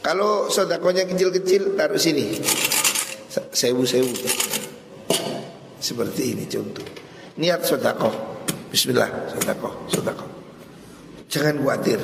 Kalau 0.01 0.49
sodakonya 0.49 1.05
kecil-kecil, 1.05 1.77
taruh 1.77 2.01
sini. 2.01 2.41
Sewu-sewu. 3.29 4.09
Seperti 5.85 6.33
ini 6.33 6.49
contoh. 6.49 6.81
Niat 7.37 7.61
sodako. 7.61 8.09
Bismillah, 8.73 9.29
sodako, 9.37 9.85
sodako. 9.93 10.27
Jangan 11.29 11.61
khawatir. 11.61 12.01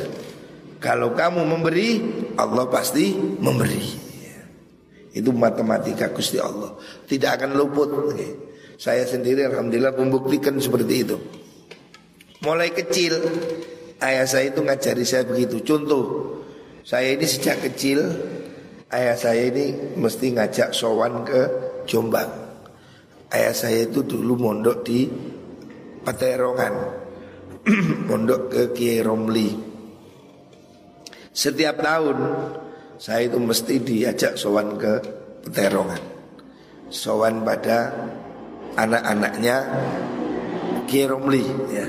Kalau 0.77 1.17
kamu 1.17 1.49
memberi, 1.49 1.89
Allah 2.37 2.69
pasti 2.69 3.17
memberi. 3.17 3.81
Itu 5.17 5.33
matematika 5.33 6.13
Gusti 6.13 6.37
Allah. 6.37 6.77
Tidak 7.09 7.31
akan 7.41 7.57
luput. 7.57 7.89
Saya 8.77 9.09
sendiri 9.09 9.49
alhamdulillah 9.49 9.97
membuktikan 9.97 10.61
seperti 10.61 10.95
itu. 11.01 11.17
Mulai 12.45 12.73
kecil 12.73 13.17
ayah 14.01 14.25
saya 14.29 14.53
itu 14.53 14.61
ngajari 14.61 15.05
saya 15.05 15.25
begitu. 15.25 15.61
Contoh, 15.65 16.05
saya 16.85 17.13
ini 17.13 17.29
sejak 17.29 17.61
kecil 17.65 18.01
ayah 18.93 19.17
saya 19.17 19.53
ini 19.53 19.97
mesti 19.97 20.33
ngajak 20.33 20.73
sowan 20.73 21.25
ke 21.29 21.41
Jombang. 21.85 22.40
Ayah 23.31 23.55
saya 23.55 23.87
itu 23.87 24.03
dulu 24.03 24.35
mondok 24.35 24.83
di 24.83 25.07
Paterongan. 26.03 26.75
mondok 28.11 28.51
ke 28.51 28.63
Kiai 28.75 29.05
Romli. 29.07 29.55
Setiap 31.31 31.79
tahun 31.79 32.19
saya 32.99 33.31
itu 33.31 33.39
mesti 33.39 33.75
diajak 33.79 34.35
sowan 34.35 34.75
ke 34.75 34.93
Peterongan. 35.47 36.03
Sowan 36.91 37.47
pada 37.47 37.95
anak-anaknya 38.75 39.57
Kiai 40.91 41.07
Romli 41.07 41.45
ya. 41.71 41.87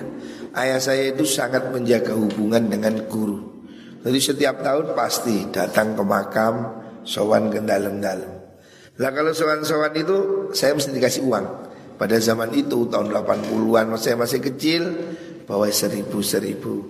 ayah 0.61 0.77
saya 0.77 1.09
itu 1.09 1.25
sangat 1.25 1.73
menjaga 1.73 2.13
hubungan 2.13 2.69
dengan 2.69 3.01
guru. 3.09 3.65
Jadi 4.01 4.19
setiap 4.21 4.61
tahun 4.61 4.93
pasti 4.93 5.49
datang 5.49 5.97
ke 5.97 6.03
makam, 6.05 6.53
sowan 7.01 7.49
ke 7.49 7.61
dalam-dalam. 7.61 8.40
Lah 9.01 9.09
kalau 9.09 9.33
sowan-sowan 9.33 9.97
itu 9.97 10.17
saya 10.53 10.77
mesti 10.77 10.93
dikasih 10.93 11.25
uang. 11.25 11.45
Pada 11.97 12.21
zaman 12.21 12.53
itu 12.53 12.85
tahun 12.85 13.09
80-an 13.09 13.97
saya 13.97 14.13
masih 14.13 14.45
kecil 14.45 14.83
bawa 15.49 15.65
seribu 15.73 16.21
seribu. 16.21 16.85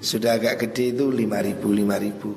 Sudah 0.00 0.40
agak 0.40 0.64
gede 0.64 0.96
itu 0.96 1.12
lima 1.12 1.44
ribu 1.44 1.68
lima 1.68 2.00
ribu 2.00 2.32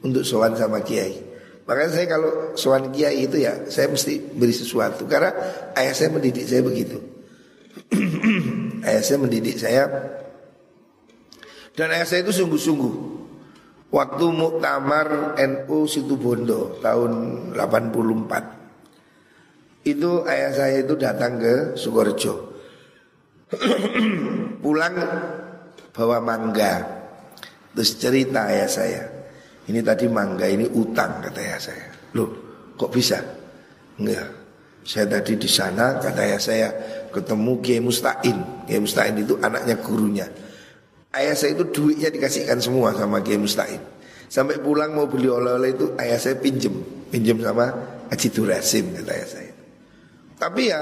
untuk 0.00 0.24
sowan 0.24 0.56
sama 0.56 0.80
kiai. 0.80 1.20
Makanya 1.68 1.90
saya 1.92 2.06
kalau 2.08 2.56
sowan 2.56 2.88
kiai 2.88 3.28
itu 3.28 3.44
ya 3.44 3.68
saya 3.68 3.92
mesti 3.92 4.16
beri 4.32 4.56
sesuatu 4.56 5.04
karena 5.04 5.36
ayah 5.76 5.92
saya 5.92 6.08
mendidik 6.08 6.48
saya 6.48 6.64
begitu. 6.64 6.96
ayah 8.88 9.02
saya 9.04 9.18
mendidik 9.20 9.60
saya 9.60 9.84
dan 11.76 11.92
ayah 11.92 12.08
saya 12.08 12.24
itu 12.24 12.32
sungguh-sungguh 12.32 13.19
Waktu 13.90 14.24
muktamar 14.30 15.34
NU 15.34 15.82
Situbondo 15.90 16.78
tahun 16.78 17.10
84 17.58 19.82
Itu 19.82 20.22
ayah 20.30 20.54
saya 20.54 20.86
itu 20.86 20.94
datang 20.94 21.42
ke 21.42 21.74
Sukorejo. 21.74 22.54
Pulang 24.62 24.94
bawa 25.90 26.22
mangga. 26.22 26.86
Terus 27.74 27.98
cerita 27.98 28.46
ayah 28.46 28.70
saya. 28.70 29.02
Ini 29.66 29.82
tadi 29.82 30.06
mangga 30.06 30.46
ini 30.46 30.70
utang 30.70 31.18
kata 31.24 31.40
ayah 31.42 31.58
saya. 31.58 31.90
Loh 32.14 32.30
kok 32.78 32.94
bisa? 32.94 33.18
Enggak. 33.98 34.38
Saya 34.86 35.18
tadi 35.18 35.34
di 35.34 35.50
sana 35.50 35.98
kata 35.98 36.20
ayah 36.22 36.40
saya 36.40 36.68
Ketemu 37.10 37.58
Kiai 37.58 37.82
Mustain. 37.82 38.38
Kiai 38.70 38.78
Mustain 38.78 39.18
itu 39.18 39.34
anaknya 39.42 39.74
gurunya 39.82 40.30
Ayah 41.10 41.34
saya 41.34 41.58
itu 41.58 41.66
duitnya 41.66 42.06
dikasihkan 42.14 42.62
semua 42.62 42.94
sama 42.94 43.18
Kiai 43.18 43.40
Mustain. 43.40 43.82
Sampai 44.30 44.62
pulang 44.62 44.94
mau 44.94 45.10
beli 45.10 45.26
oleh-oleh 45.26 45.74
itu 45.74 45.86
ayah 45.98 46.14
saya 46.22 46.38
pinjem, 46.38 46.70
pinjem 47.10 47.42
sama 47.42 47.66
Haji 48.14 48.28
Durasim 48.30 48.94
kata 48.94 49.10
ayah 49.10 49.26
saya. 49.26 49.52
Tapi 50.38 50.62
ya 50.70 50.80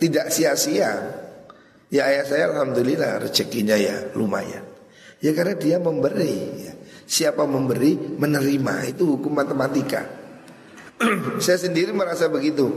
tidak 0.00 0.32
sia-sia. 0.32 0.92
Ya 1.92 2.08
ayah 2.08 2.24
saya 2.24 2.48
alhamdulillah 2.48 3.28
rezekinya 3.28 3.76
ya 3.76 4.08
lumayan. 4.16 4.64
Ya 5.20 5.36
karena 5.36 5.52
dia 5.60 5.76
memberi. 5.76 6.64
Ya. 6.64 6.72
Siapa 7.04 7.44
memberi 7.44 7.96
menerima 7.96 8.88
itu 8.88 9.16
hukum 9.16 9.36
matematika. 9.36 10.08
saya 11.44 11.60
sendiri 11.60 11.92
merasa 11.92 12.32
begitu. 12.32 12.72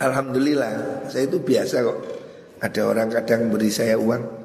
Alhamdulillah 0.00 1.06
saya 1.12 1.28
itu 1.28 1.44
biasa 1.44 1.76
kok. 1.84 1.98
Ada 2.64 2.80
orang 2.88 3.08
kadang 3.12 3.52
beri 3.52 3.68
saya 3.68 4.00
uang 4.00 4.43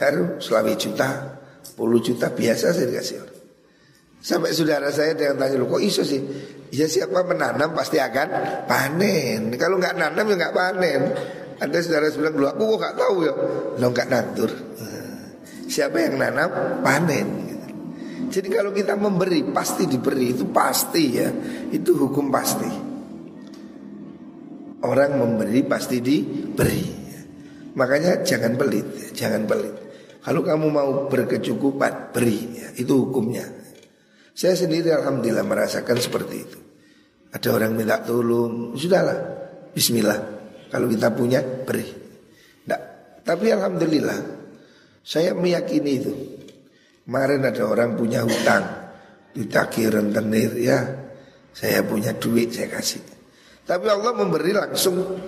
Karu 0.00 0.40
selawi 0.40 0.80
juta, 0.80 1.36
puluh 1.76 2.00
juta 2.00 2.32
biasa 2.32 2.72
saya 2.72 2.88
dikasih 2.88 3.20
orang. 3.20 3.40
Sampai 4.20 4.56
saudara 4.56 4.88
saya 4.88 5.12
dengan 5.12 5.44
tanya 5.44 5.60
lu 5.60 5.68
kok 5.68 5.84
iso 5.84 6.00
sih? 6.00 6.20
Ya 6.72 6.88
siapa 6.88 7.20
menanam 7.20 7.76
pasti 7.76 8.00
akan 8.00 8.28
panen. 8.64 9.52
Kalau 9.60 9.76
nggak 9.76 10.00
nanam 10.00 10.24
ya 10.24 10.34
nggak 10.40 10.56
panen. 10.56 11.00
Ada 11.60 11.76
saudara 11.84 12.08
bilang 12.16 12.32
dulu 12.32 12.46
aku 12.48 12.62
kok 12.64 12.78
nggak 12.80 12.96
tahu 12.96 13.16
ya. 13.28 13.34
Lo 13.76 13.86
nggak 13.92 14.08
nantur. 14.08 14.50
Siapa 15.68 15.96
yang 16.00 16.16
nanam 16.16 16.48
panen. 16.80 17.28
Jadi 18.32 18.48
kalau 18.48 18.72
kita 18.72 18.96
memberi 18.96 19.44
pasti 19.52 19.84
diberi 19.84 20.32
itu 20.32 20.48
pasti 20.48 21.04
ya. 21.12 21.28
Itu 21.68 21.92
hukum 21.96 22.32
pasti. 22.32 22.70
Orang 24.80 25.20
memberi 25.20 25.60
pasti 25.64 26.00
diberi. 26.00 26.88
Makanya 27.76 28.24
jangan 28.24 28.56
pelit, 28.56 29.12
jangan 29.12 29.44
pelit. 29.44 29.89
Kalau 30.20 30.44
kamu 30.44 30.66
mau 30.68 30.90
berkecukupan, 31.08 32.12
beri. 32.12 32.60
Ya, 32.60 32.68
itu 32.76 33.08
hukumnya. 33.08 33.44
Saya 34.36 34.52
sendiri 34.56 34.92
alhamdulillah 34.92 35.44
merasakan 35.44 35.96
seperti 35.96 36.34
itu. 36.36 36.58
Ada 37.32 37.48
orang 37.56 37.72
minta 37.72 38.00
tolong, 38.04 38.76
sudahlah. 38.76 39.16
Bismillah. 39.72 40.18
Kalau 40.68 40.86
kita 40.92 41.08
punya, 41.16 41.40
beri. 41.40 41.88
Nggak. 42.68 42.82
Tapi 43.24 43.46
alhamdulillah, 43.48 44.18
saya 45.00 45.32
meyakini 45.32 45.92
itu. 45.96 46.12
Kemarin 47.10 47.42
ada 47.42 47.66
orang 47.66 47.98
punya 47.98 48.22
hutang, 48.22 48.62
ditagih 49.34 49.90
rentenir 49.90 50.54
ya. 50.60 50.78
Saya 51.50 51.82
punya 51.82 52.14
duit, 52.14 52.54
saya 52.54 52.70
kasih. 52.70 53.02
Tapi 53.66 53.86
Allah 53.90 54.14
memberi 54.14 54.54
langsung 54.54 55.18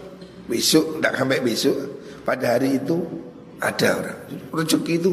besok, 0.46 1.02
tidak 1.02 1.18
sampai 1.18 1.42
besok. 1.42 1.76
Pada 2.22 2.54
hari 2.54 2.78
itu 2.78 3.02
ada 3.62 3.88
orang. 4.02 4.18
Rezeki 4.50 4.92
itu 4.98 5.10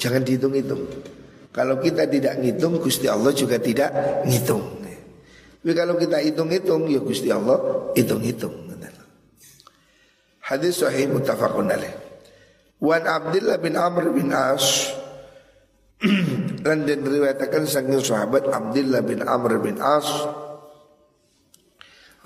jangan 0.00 0.24
dihitung-hitung. 0.24 0.82
Kalau 1.54 1.78
kita 1.78 2.08
tidak 2.08 2.40
ngitung, 2.40 2.80
Gusti 2.82 3.06
Allah 3.06 3.30
juga 3.30 3.60
tidak 3.60 3.92
ngitung. 4.24 4.82
Tapi 5.64 5.72
kalau 5.72 5.96
kita 5.96 6.20
hitung-hitung, 6.20 6.88
ya 6.88 7.00
Gusti 7.00 7.28
Allah 7.32 7.60
hitung-hitung. 7.94 8.64
Hadis 10.44 10.84
sahih 10.84 11.08
muttafaqun 11.08 11.72
alaih. 11.72 11.88
Wan 12.84 13.08
Abdullah 13.08 13.56
bin 13.56 13.80
Amr 13.80 14.12
bin 14.12 14.28
As 14.28 14.92
dan 16.64 16.84
diriwayatkan 16.84 17.64
sang 17.64 17.88
sahabat 17.96 18.52
Abdullah 18.52 19.00
bin 19.00 19.24
Amr 19.24 19.56
bin 19.64 19.80
As 19.80 20.04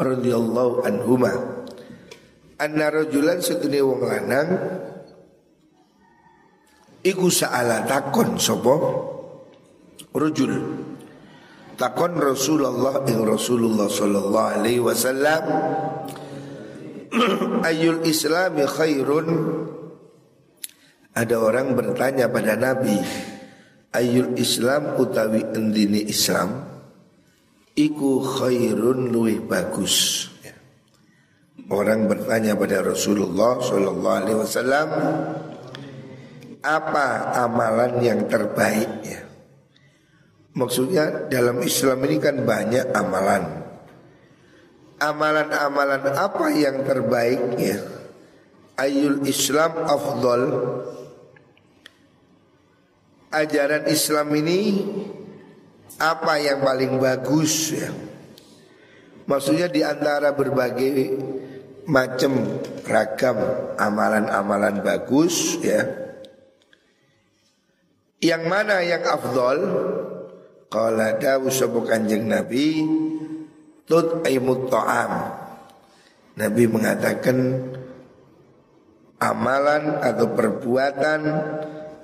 radhiyallahu 0.03 0.83
anhuma 0.83 1.63
anna 2.59 2.91
rajulan 2.91 3.39
setune 3.39 3.79
wong 3.87 4.03
lanang 4.03 4.49
Iku 7.05 7.31
sa'ala 7.31 7.87
takon 7.87 8.41
sopo? 8.41 8.77
Rujul. 10.15 10.53
Takon 11.79 12.19
Rasulullah 12.19 13.07
ing 13.07 13.23
Rasulullah 13.23 13.87
sallallahu 13.87 14.51
alaihi 14.59 14.83
wasallam. 14.83 15.43
Ayul 17.69 18.03
islami 18.03 18.67
khairun? 18.67 19.29
Ada 21.19 21.35
orang 21.35 21.75
bertanya 21.75 22.31
pada 22.31 22.55
Nabi 22.55 22.95
Ayul 23.91 24.39
islam 24.39 24.95
utawi 25.01 25.43
endini 25.51 26.07
Islam 26.07 26.63
Iku 27.75 28.23
khairun 28.23 29.11
luwih 29.15 29.43
bagus? 29.43 30.27
Orang 31.71 32.11
bertanya 32.11 32.59
pada 32.59 32.83
Rasulullah 32.83 33.61
sallallahu 33.63 34.19
alaihi 34.19 34.39
wasallam 34.41 34.89
apa 36.63 37.39
amalan 37.39 38.03
yang 38.03 38.27
terbaik 38.27 38.91
ya. 39.07 39.21
Maksudnya 40.59 41.31
dalam 41.31 41.63
Islam 41.63 42.03
ini 42.03 42.17
kan 42.19 42.43
banyak 42.43 42.91
amalan. 42.91 43.45
Amalan-amalan 44.99 46.11
apa 46.11 46.47
yang 46.51 46.83
terbaik 46.83 47.55
ya? 47.55 47.79
Ayul 48.79 49.23
Islam 49.27 49.87
afdol 49.87 50.43
Ajaran 53.29 53.85
Islam 53.87 54.33
ini 54.35 54.83
apa 56.01 56.41
yang 56.41 56.65
paling 56.65 56.97
bagus 56.97 57.77
ya? 57.77 57.93
Maksudnya 59.29 59.69
di 59.69 59.85
antara 59.85 60.33
berbagai 60.33 61.13
macam 61.85 62.59
ragam 62.89 63.37
amalan-amalan 63.77 64.81
bagus 64.81 65.61
ya 65.61 66.08
yang 68.19 68.47
mana 68.51 68.83
yang 68.83 69.03
afdol? 69.07 69.59
Qala 70.69 71.17
dawu 71.17 71.49
sabu 71.49 71.81
kanjeng 71.81 72.29
Nabi 72.29 72.85
Tut 73.89 74.21
aimut 74.29 74.69
ta'am 74.69 75.13
Nabi 76.37 76.65
mengatakan 76.69 77.37
Amalan 79.19 80.05
atau 80.05 80.29
perbuatan 80.37 81.21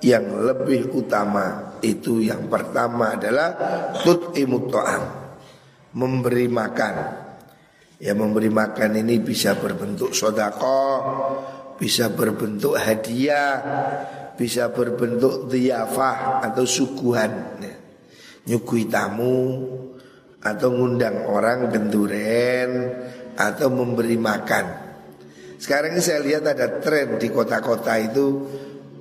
yang 0.01 0.25
lebih 0.49 0.97
utama 0.97 1.77
Itu 1.85 2.25
yang 2.25 2.49
pertama 2.49 3.13
adalah 3.13 3.53
Tut 4.01 4.33
imut 4.33 4.73
ta'am 4.73 5.03
Memberi 5.93 6.49
makan 6.49 6.95
Ya 8.01 8.17
memberi 8.17 8.49
makan 8.49 8.97
ini 8.97 9.21
bisa 9.21 9.61
berbentuk 9.61 10.17
sodako 10.17 11.05
Bisa 11.77 12.09
berbentuk 12.09 12.81
hadiah 12.81 13.61
bisa 14.35 14.71
berbentuk 14.71 15.47
diafah 15.47 16.43
atau 16.43 16.63
suguhan. 16.67 17.59
Nyugui 18.45 18.85
tamu 18.85 19.65
atau 20.45 20.69
ngundang 20.69 21.25
orang 21.25 21.73
genduren 21.73 22.69
atau 23.33 23.73
memberi 23.73 24.15
makan. 24.21 24.65
Sekarang 25.57 25.97
ini 25.97 26.03
saya 26.05 26.21
lihat 26.21 26.45
ada 26.45 26.77
tren 26.77 27.17
di 27.17 27.33
kota-kota 27.33 27.97
itu 27.97 28.45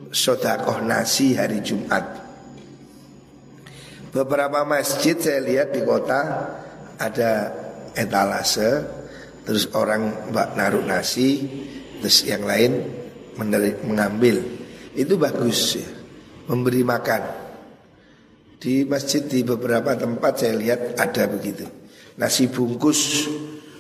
sodakoh 0.08 0.80
nasi 0.80 1.36
hari 1.36 1.60
Jumat. 1.60 2.24
Beberapa 4.14 4.62
masjid 4.64 5.18
saya 5.18 5.42
lihat 5.42 5.74
di 5.74 5.82
kota 5.82 6.20
ada 6.96 7.50
etalase 7.98 8.86
terus 9.44 9.68
orang 9.74 10.32
mbak 10.32 10.54
naruh 10.54 10.86
nasi 10.86 11.42
terus 11.98 12.22
yang 12.24 12.46
lain 12.46 12.80
mengambil 13.84 14.40
itu 14.94 15.14
bagus 15.18 15.78
ya. 15.78 15.88
Memberi 16.50 16.86
makan. 16.86 17.22
Di 18.58 18.86
masjid 18.88 19.20
di 19.24 19.44
beberapa 19.44 19.92
tempat 19.92 20.40
saya 20.40 20.54
lihat 20.56 20.96
ada 20.96 21.28
begitu. 21.28 21.68
Nasi 22.16 22.48
bungkus, 22.48 23.28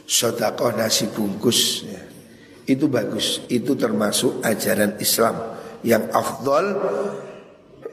sodakoh 0.04 0.74
nasi 0.74 1.08
bungkus. 1.08 1.88
Ya. 1.88 2.02
Itu 2.68 2.90
bagus. 2.90 3.44
Itu 3.48 3.78
termasuk 3.78 4.42
ajaran 4.44 4.98
Islam 4.98 5.36
yang 5.86 6.10
afdol 6.10 6.64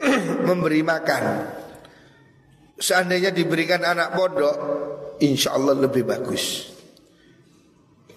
memberi 0.48 0.82
makan. 0.82 1.24
Seandainya 2.82 3.30
diberikan 3.30 3.86
anak 3.86 4.18
pondok, 4.18 4.56
insya 5.22 5.54
Allah 5.54 5.78
lebih 5.78 6.02
bagus. 6.02 6.74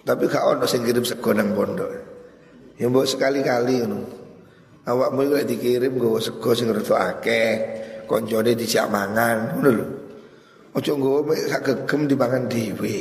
Tapi 0.06 0.26
kalau 0.30 0.58
ono 0.58 0.66
sing 0.66 0.82
kirim 0.82 1.06
segonang 1.06 1.54
pondok. 1.54 1.92
Yang 2.82 2.90
buat 2.92 3.08
sekali-kali 3.08 3.76
mau 4.86 5.26
lek 5.26 5.50
dikirim 5.50 5.98
gue 5.98 6.22
sego 6.22 6.54
sing 6.54 6.70
rada 6.70 7.18
akeh, 7.18 7.52
koncone 8.06 8.54
dijak 8.54 8.86
mangan, 8.94 9.58
ngono 9.58 9.70
lho. 9.74 9.88
Ojo 10.76 10.92
nggowo 10.94 11.34
sak 11.34 11.62
gegem 11.66 12.06
dipangan 12.06 12.46
dhewe. 12.46 12.98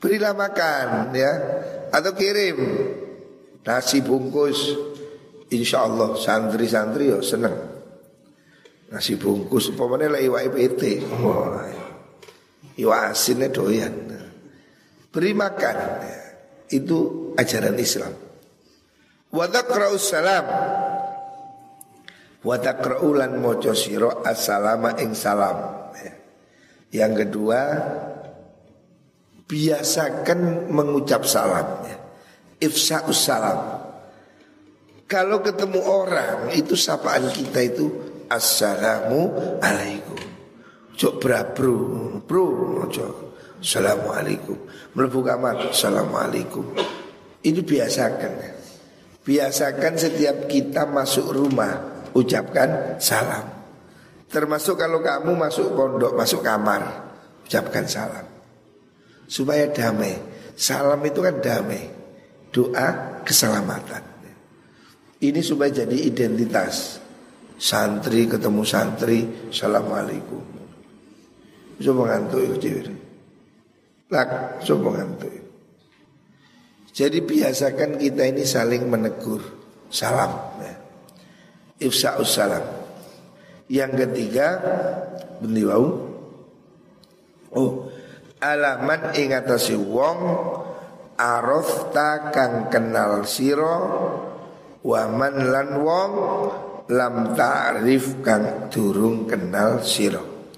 Berilah 0.00 0.32
makan 0.32 1.10
ya 1.12 1.32
atau 1.92 2.12
kirim 2.16 2.56
nasi 3.66 4.00
bungkus. 4.00 4.80
Insya 5.52 5.84
Allah 5.84 6.16
santri-santri 6.16 7.12
yo 7.12 7.20
seneng. 7.20 7.52
Nasi 8.94 9.20
bungkus 9.20 9.74
umpamane 9.74 10.08
lek 10.08 10.24
iwak 10.24 10.44
PT. 10.56 10.82
Wah. 11.20 11.68
Iwak 12.80 13.12
asinnya 13.12 13.52
doyan. 13.52 13.92
Beri 15.12 15.30
makan. 15.36 15.76
Ya. 16.00 16.20
Itu 16.72 17.30
ajaran 17.38 17.76
Islam. 17.78 18.23
Wa 19.34 19.50
taqra'u 19.50 19.98
salam. 19.98 20.46
Wa 22.46 22.56
taqra'u 22.62 23.08
lan 23.18 23.42
maca 23.42 23.74
sira 23.74 24.22
assalama 24.22 24.94
ing 25.02 25.10
salam. 25.18 25.82
Yang 26.94 27.26
kedua 27.26 27.60
biasakan 29.50 30.70
mengucap 30.70 31.26
salam 31.26 31.66
ya. 31.82 31.98
Ifsa'us 32.62 33.18
salam. 33.18 33.60
Kalau 35.10 35.42
ketemu 35.42 35.82
orang 35.82 36.54
itu 36.54 36.78
sapaan 36.78 37.26
kita 37.34 37.60
itu 37.66 37.90
assalamu 38.30 39.34
alaikum. 39.58 40.16
Cok 40.94 41.14
brabro, 41.18 41.76
bro, 42.22 42.86
cok. 42.86 43.16
Assalamualaikum. 43.58 44.56
Melebu 44.94 45.20
kamar, 45.26 45.74
assalamualaikum. 45.74 46.62
Ini 47.42 47.60
biasakan 47.60 48.32
ya. 48.38 48.53
Biasakan 49.24 49.96
setiap 49.96 50.44
kita 50.52 50.84
masuk 50.84 51.32
rumah 51.32 52.04
ucapkan 52.12 53.00
salam. 53.00 53.48
Termasuk 54.28 54.76
kalau 54.76 55.00
kamu 55.00 55.32
masuk 55.32 55.72
pondok, 55.72 56.12
masuk 56.12 56.44
kamar, 56.44 56.82
ucapkan 57.48 57.88
salam. 57.88 58.26
Supaya 59.24 59.72
damai. 59.72 60.12
Salam 60.54 61.00
itu 61.02 61.24
kan 61.24 61.40
damai. 61.40 61.88
Doa 62.52 63.22
keselamatan. 63.24 64.14
Ini 65.24 65.40
supaya 65.40 65.72
jadi 65.72 65.96
identitas. 66.04 67.00
Santri 67.56 68.28
ketemu 68.28 68.62
santri, 68.66 69.24
Assalamualaikum. 69.48 70.42
Coba 71.80 72.02
ngantuk 72.12 72.60
coba 74.62 74.88
ngantuk. 75.00 75.43
Jadi 76.94 77.26
biasakan 77.26 77.98
kita 77.98 78.22
ini 78.30 78.46
saling 78.46 78.86
menegur. 78.86 79.42
Salam 79.90 80.30
ya. 80.62 80.74
Ifsa'us 81.90 82.30
salam. 82.30 82.62
Yang 83.66 84.06
ketiga 84.06 84.60
Bendiwau 85.40 85.84
Oh 87.56 87.88
Alaman 88.38 89.16
ingatasi 89.16 89.72
wong 89.72 90.18
Arofta 91.16 92.28
kang 92.28 92.68
kenal 92.68 93.24
siro 93.24 93.76
Waman 94.84 95.48
lan 95.48 95.68
wong 95.80 96.12
Lam 96.92 97.32
ta'rif 97.32 98.20
kang 98.20 98.68
durung 98.68 99.24
kenal 99.24 99.80
siro. 99.80 100.52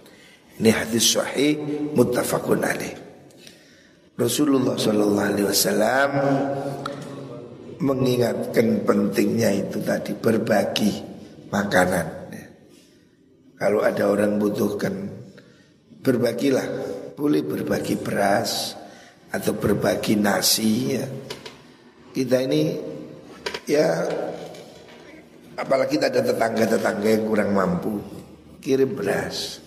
Ini 0.58 0.70
hadis 0.74 1.14
sahih 1.14 1.54
Muttafaqun 1.94 2.66
alaih 2.66 3.05
Rasulullah 4.16 4.80
Shallallahu 4.80 5.28
Alaihi 5.28 5.44
Wasallam 5.44 6.10
mengingatkan 7.84 8.88
pentingnya 8.88 9.52
itu 9.52 9.84
tadi 9.84 10.16
berbagi 10.16 10.92
makanan. 11.52 12.16
Kalau 13.56 13.80
ada 13.84 14.08
orang 14.08 14.40
butuhkan 14.40 14.92
berbagilah, 16.00 16.64
boleh 17.16 17.44
berbagi 17.44 17.96
beras 18.00 18.76
atau 19.32 19.52
berbagi 19.56 20.16
nasi. 20.16 20.96
Ya. 20.96 21.04
Kita 22.12 22.40
ini 22.40 22.72
ya 23.68 24.00
apalagi 25.60 26.00
kita 26.00 26.08
ada 26.08 26.24
tetangga-tetangga 26.24 27.08
yang 27.08 27.24
kurang 27.28 27.52
mampu 27.52 28.00
kirim 28.64 28.96
beras 28.96 29.65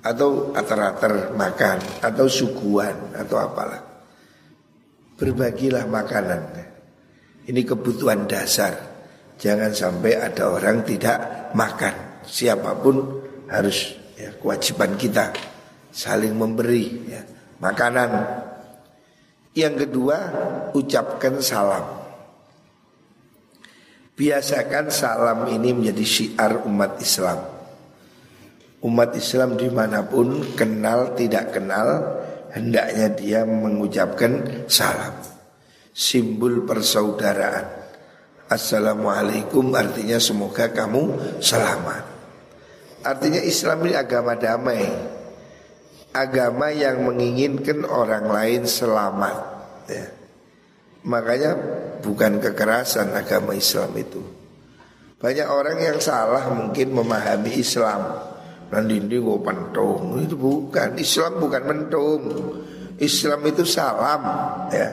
atau 0.00 0.56
atar-atar 0.56 1.36
makan 1.36 1.78
atau 2.00 2.24
suguhan 2.24 3.12
atau 3.12 3.36
apalah. 3.36 3.80
Berbagilah 5.20 5.84
makanan. 5.84 6.40
Ini 7.44 7.60
kebutuhan 7.68 8.24
dasar. 8.24 8.72
Jangan 9.36 9.72
sampai 9.72 10.16
ada 10.16 10.52
orang 10.52 10.84
tidak 10.84 11.52
makan. 11.52 12.24
Siapa 12.24 12.76
pun 12.80 13.20
harus 13.48 13.96
ya, 14.16 14.32
kewajiban 14.36 14.96
kita 14.96 15.32
saling 15.92 16.36
memberi 16.36 17.08
ya, 17.08 17.20
makanan. 17.60 18.10
Yang 19.52 19.88
kedua, 19.88 20.16
ucapkan 20.72 21.40
salam. 21.44 21.84
Biasakan 24.16 24.92
salam 24.92 25.48
ini 25.48 25.72
menjadi 25.72 26.04
syiar 26.04 26.64
umat 26.68 27.00
Islam 27.00 27.59
umat 28.80 29.12
Islam 29.12 29.60
di 29.60 29.68
mana 29.68 30.04
pun 30.08 30.56
kenal 30.56 31.12
tidak 31.12 31.52
kenal 31.52 32.20
hendaknya 32.52 33.12
dia 33.12 33.40
mengucapkan 33.44 34.64
salam. 34.66 35.14
Simbol 35.92 36.64
persaudaraan. 36.64 37.66
Assalamualaikum 38.50 39.70
artinya 39.76 40.18
semoga 40.18 40.72
kamu 40.72 41.38
selamat. 41.38 42.02
Artinya 43.06 43.40
Islam 43.44 43.86
ini 43.86 43.94
agama 43.94 44.34
damai. 44.34 44.82
Agama 46.10 46.74
yang 46.74 47.06
menginginkan 47.06 47.86
orang 47.86 48.26
lain 48.26 48.66
selamat. 48.66 49.36
Ya. 49.90 50.06
makanya 51.00 51.56
bukan 52.04 52.38
kekerasan 52.38 53.10
agama 53.16 53.56
Islam 53.56 53.90
itu. 53.96 54.22
Banyak 55.18 55.48
orang 55.48 55.78
yang 55.80 55.98
salah 55.98 56.52
mungkin 56.52 56.94
memahami 56.94 57.58
Islam 57.58 58.29
Nanti 58.70 59.02
ini 59.02 59.16
gue 59.18 59.38
pentung. 59.42 60.14
Itu 60.22 60.38
bukan. 60.38 60.94
Islam 60.94 61.32
bukan 61.42 61.62
mentung 61.66 62.22
Islam 63.00 63.40
itu 63.48 63.64
salam 63.64 64.22
ya. 64.70 64.88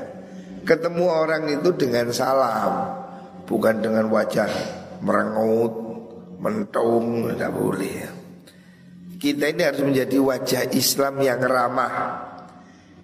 Ketemu 0.67 1.05
orang 1.07 1.47
itu 1.47 1.71
dengan 1.79 2.11
salam 2.11 2.99
Bukan 3.47 3.79
dengan 3.79 4.11
wajah 4.11 4.51
merengut 4.99 5.73
Mentung 6.39 7.31
Tidak 7.31 7.51
boleh 7.51 7.93
ya. 7.93 8.11
Kita 9.17 9.49
ini 9.49 9.61
harus 9.65 9.81
menjadi 9.81 10.21
wajah 10.21 10.69
Islam 10.77 11.17
yang 11.25 11.41
ramah. 11.41 11.93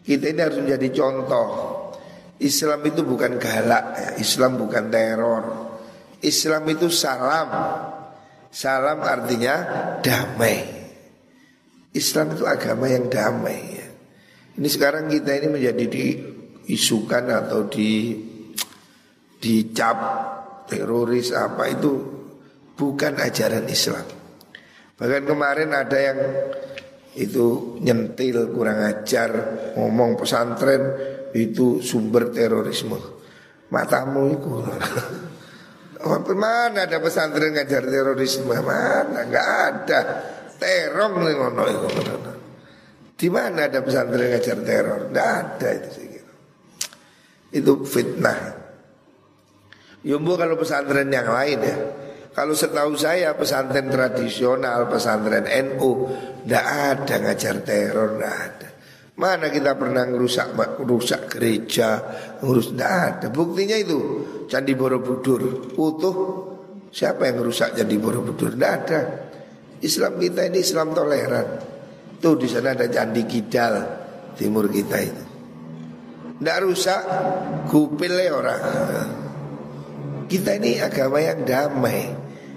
Kita 0.05 0.29
ini 0.29 0.39
harus 0.45 0.61
menjadi 0.61 0.87
contoh. 0.93 1.49
Islam 2.37 2.85
itu 2.85 3.01
bukan 3.01 3.41
galak 3.41 3.85
ya. 3.97 4.09
Islam 4.21 4.61
bukan 4.61 4.93
teror. 4.93 5.43
Islam 6.21 6.69
itu 6.69 6.93
salam 6.93 7.49
Salam 8.53 9.01
artinya 9.01 9.55
damai. 10.05 10.61
Islam 11.97 12.37
itu 12.37 12.45
agama 12.45 12.85
yang 12.85 13.09
damai 13.09 13.59
ya. 13.73 13.87
Ini 14.61 14.69
sekarang 14.69 15.09
kita 15.09 15.33
ini 15.41 15.57
menjadi 15.57 15.85
diisukan 15.89 17.33
atau 17.33 17.65
di 17.65 18.13
dicap 19.41 19.97
teroris 20.69 21.33
apa 21.33 21.65
itu 21.73 21.91
bukan 22.77 23.17
ajaran 23.17 23.65
Islam. 23.65 24.05
Bahkan 25.01 25.23
kemarin 25.25 25.73
ada 25.73 25.97
yang 25.97 26.19
itu 27.17 27.77
nyentil 27.81 28.53
kurang 28.53 28.85
ajar 28.85 29.29
ngomong 29.77 30.13
pesantren 30.13 30.81
itu 31.33 31.81
sumber 31.81 32.29
terorisme. 32.29 33.01
Matamu 33.73 34.37
itu 34.37 34.53
mana 36.35 36.83
ada 36.83 36.97
pesantren 36.99 37.55
ngajar 37.55 37.83
terorisme? 37.87 38.59
Mana? 38.59 39.23
Enggak 39.23 39.47
ada. 39.47 39.99
Terong 40.59 41.13
nih 41.23 41.35
ngono. 41.35 41.63
Di 43.15 43.27
mana 43.31 43.71
ada 43.71 43.79
pesantren 43.79 44.35
ngajar 44.35 44.57
teror? 44.67 45.01
Enggak 45.07 45.29
ada 45.31 45.67
itu 45.71 45.89
sih. 45.95 46.07
Itu 47.53 47.85
fitnah. 47.85 48.63
Yumbu 50.03 50.35
kalau 50.35 50.59
pesantren 50.59 51.07
yang 51.07 51.31
lain 51.31 51.59
ya. 51.63 51.77
Kalau 52.33 52.57
setahu 52.57 52.97
saya 52.97 53.37
pesantren 53.37 53.93
tradisional, 53.93 54.89
pesantren 54.89 55.45
NU, 55.45 56.09
tidak 56.43 56.65
ada 56.65 57.15
ngajar 57.21 57.55
teror, 57.61 58.17
tidak 58.17 58.33
ada. 58.33 58.69
Mana 59.13 59.53
kita 59.53 59.77
pernah 59.77 60.09
ngerusak 60.09 60.57
rusak 60.81 61.37
gereja, 61.37 62.01
ngurus 62.41 62.73
tidak 62.73 62.93
ada. 62.93 63.27
Buktinya 63.29 63.77
itu 63.77 63.99
Candi 64.49 64.73
Borobudur 64.73 65.73
utuh. 65.77 66.15
Siapa 66.89 67.29
yang 67.29 67.41
ngerusak 67.41 67.77
Candi 67.77 67.97
Borobudur? 68.01 68.57
Tidak 68.57 68.73
ada. 68.73 68.99
Islam 69.85 70.17
kita 70.17 70.49
ini 70.49 70.65
Islam 70.65 70.97
toleran. 70.97 71.47
Tuh 72.17 72.35
di 72.41 72.47
sana 72.49 72.73
ada 72.73 72.89
Candi 72.89 73.21
Kidal 73.29 73.75
timur 74.33 74.65
kita 74.73 74.97
itu. 74.97 75.23
Tidak 76.41 76.57
rusak, 76.65 77.01
kupil 77.69 78.17
orang. 78.33 78.63
Kita 80.25 80.57
ini 80.57 80.81
agama 80.81 81.21
yang 81.21 81.45
damai. 81.45 82.01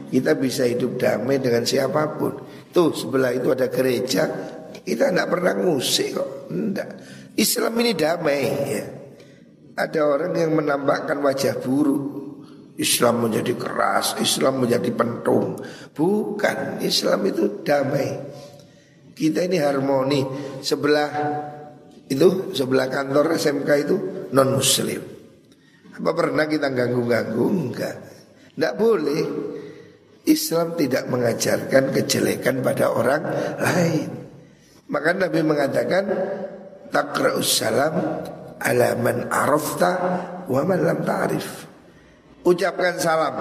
Kita 0.08 0.32
bisa 0.38 0.64
hidup 0.64 0.96
damai 0.96 1.36
dengan 1.36 1.68
siapa 1.68 2.16
pun. 2.16 2.32
Tuh 2.72 2.90
sebelah 2.96 3.36
itu 3.36 3.52
ada 3.52 3.68
gereja, 3.68 4.55
kita 4.86 5.10
tidak 5.10 5.28
pernah 5.34 5.52
ngusik 5.58 6.14
kok. 6.14 6.30
Enggak. 6.54 6.90
Islam 7.34 7.74
ini 7.82 7.92
damai 7.98 8.40
ya. 8.70 8.84
Ada 9.76 10.00
orang 10.06 10.32
yang 10.38 10.54
menampakkan 10.54 11.18
wajah 11.20 11.58
buruk. 11.58 12.04
Islam 12.76 13.26
menjadi 13.26 13.56
keras, 13.56 14.20
Islam 14.20 14.62
menjadi 14.62 14.92
pentung. 14.92 15.58
Bukan, 15.96 16.78
Islam 16.84 17.24
itu 17.26 17.64
damai. 17.66 18.14
Kita 19.16 19.42
ini 19.42 19.58
harmoni. 19.58 20.22
Sebelah 20.60 21.10
itu 22.06 22.54
sebelah 22.54 22.86
kantor 22.86 23.34
SMK 23.34 23.70
itu 23.80 23.96
non 24.30 24.60
muslim. 24.60 25.02
Apa 25.96 26.10
pernah 26.12 26.44
kita 26.44 26.68
ganggu-ganggu? 26.70 27.46
Enggak. 27.48 27.96
Enggak 28.54 28.74
boleh. 28.76 29.22
Islam 30.28 30.76
tidak 30.76 31.08
mengajarkan 31.08 31.90
kejelekan 31.96 32.60
pada 32.60 32.92
orang 32.92 33.22
lain. 33.56 34.25
Maka 34.86 35.10
Nabi 35.18 35.40
mengatakan 35.42 36.04
takra'us 36.94 37.50
salam 37.58 38.22
ala 38.62 38.88
man 38.96 39.26
arafta 39.28 39.92
wa 40.46 40.62
man 40.62 40.78
lam 40.86 41.02
ta'rif. 41.02 41.66
Ucapkan 42.46 42.94
salam 43.02 43.34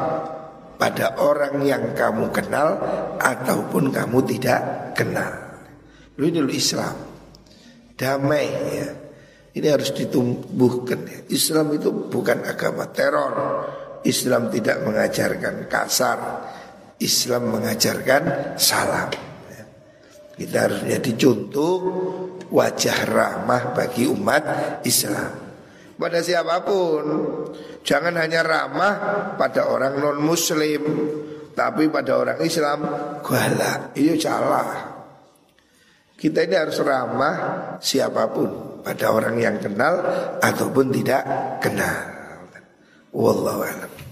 pada 0.82 1.22
orang 1.22 1.62
yang 1.62 1.94
kamu 1.94 2.34
kenal 2.34 2.82
ataupun 3.22 3.94
kamu 3.94 4.20
tidak 4.26 4.60
kenal. 4.98 5.62
Ini 6.18 6.30
dulu 6.42 6.52
Islam. 6.52 6.96
Damai 7.96 8.48
ya. 8.74 8.90
Ini 9.56 9.68
harus 9.72 9.96
ditumbuhkan 9.96 11.06
ya. 11.08 11.20
Islam 11.32 11.72
itu 11.78 11.94
bukan 12.12 12.44
agama 12.44 12.90
teror. 12.92 13.34
Islam 14.04 14.52
tidak 14.52 14.84
mengajarkan 14.84 15.70
kasar. 15.70 16.20
Islam 17.00 17.56
mengajarkan 17.56 18.56
salam. 18.60 19.35
Kita 20.36 20.68
harus 20.68 20.84
menjadi 20.84 21.12
contoh 21.16 21.76
wajah 22.52 23.00
ramah 23.08 23.72
bagi 23.72 24.04
umat 24.04 24.44
Islam. 24.84 25.32
Pada 25.96 26.20
siapa 26.20 26.60
pun, 26.68 27.04
jangan 27.88 28.20
hanya 28.20 28.44
ramah 28.44 28.94
pada 29.40 29.72
orang 29.72 29.96
non 29.96 30.20
Muslim, 30.20 30.84
tapi 31.56 31.88
pada 31.88 32.20
orang 32.20 32.40
Islam 32.44 32.84
galak. 33.24 33.96
Itu 33.96 34.20
salah. 34.20 34.92
Kita 36.16 36.44
ini 36.44 36.56
harus 36.56 36.80
ramah 36.84 37.36
siapa 37.80 38.28
pun 38.32 38.80
pada 38.84 39.12
orang 39.16 39.40
yang 39.40 39.56
kenal 39.60 40.04
ataupun 40.44 40.92
tidak 40.92 41.24
kenal. 41.64 42.16
Wallahu 43.16 43.64
a'lam. 43.64 44.05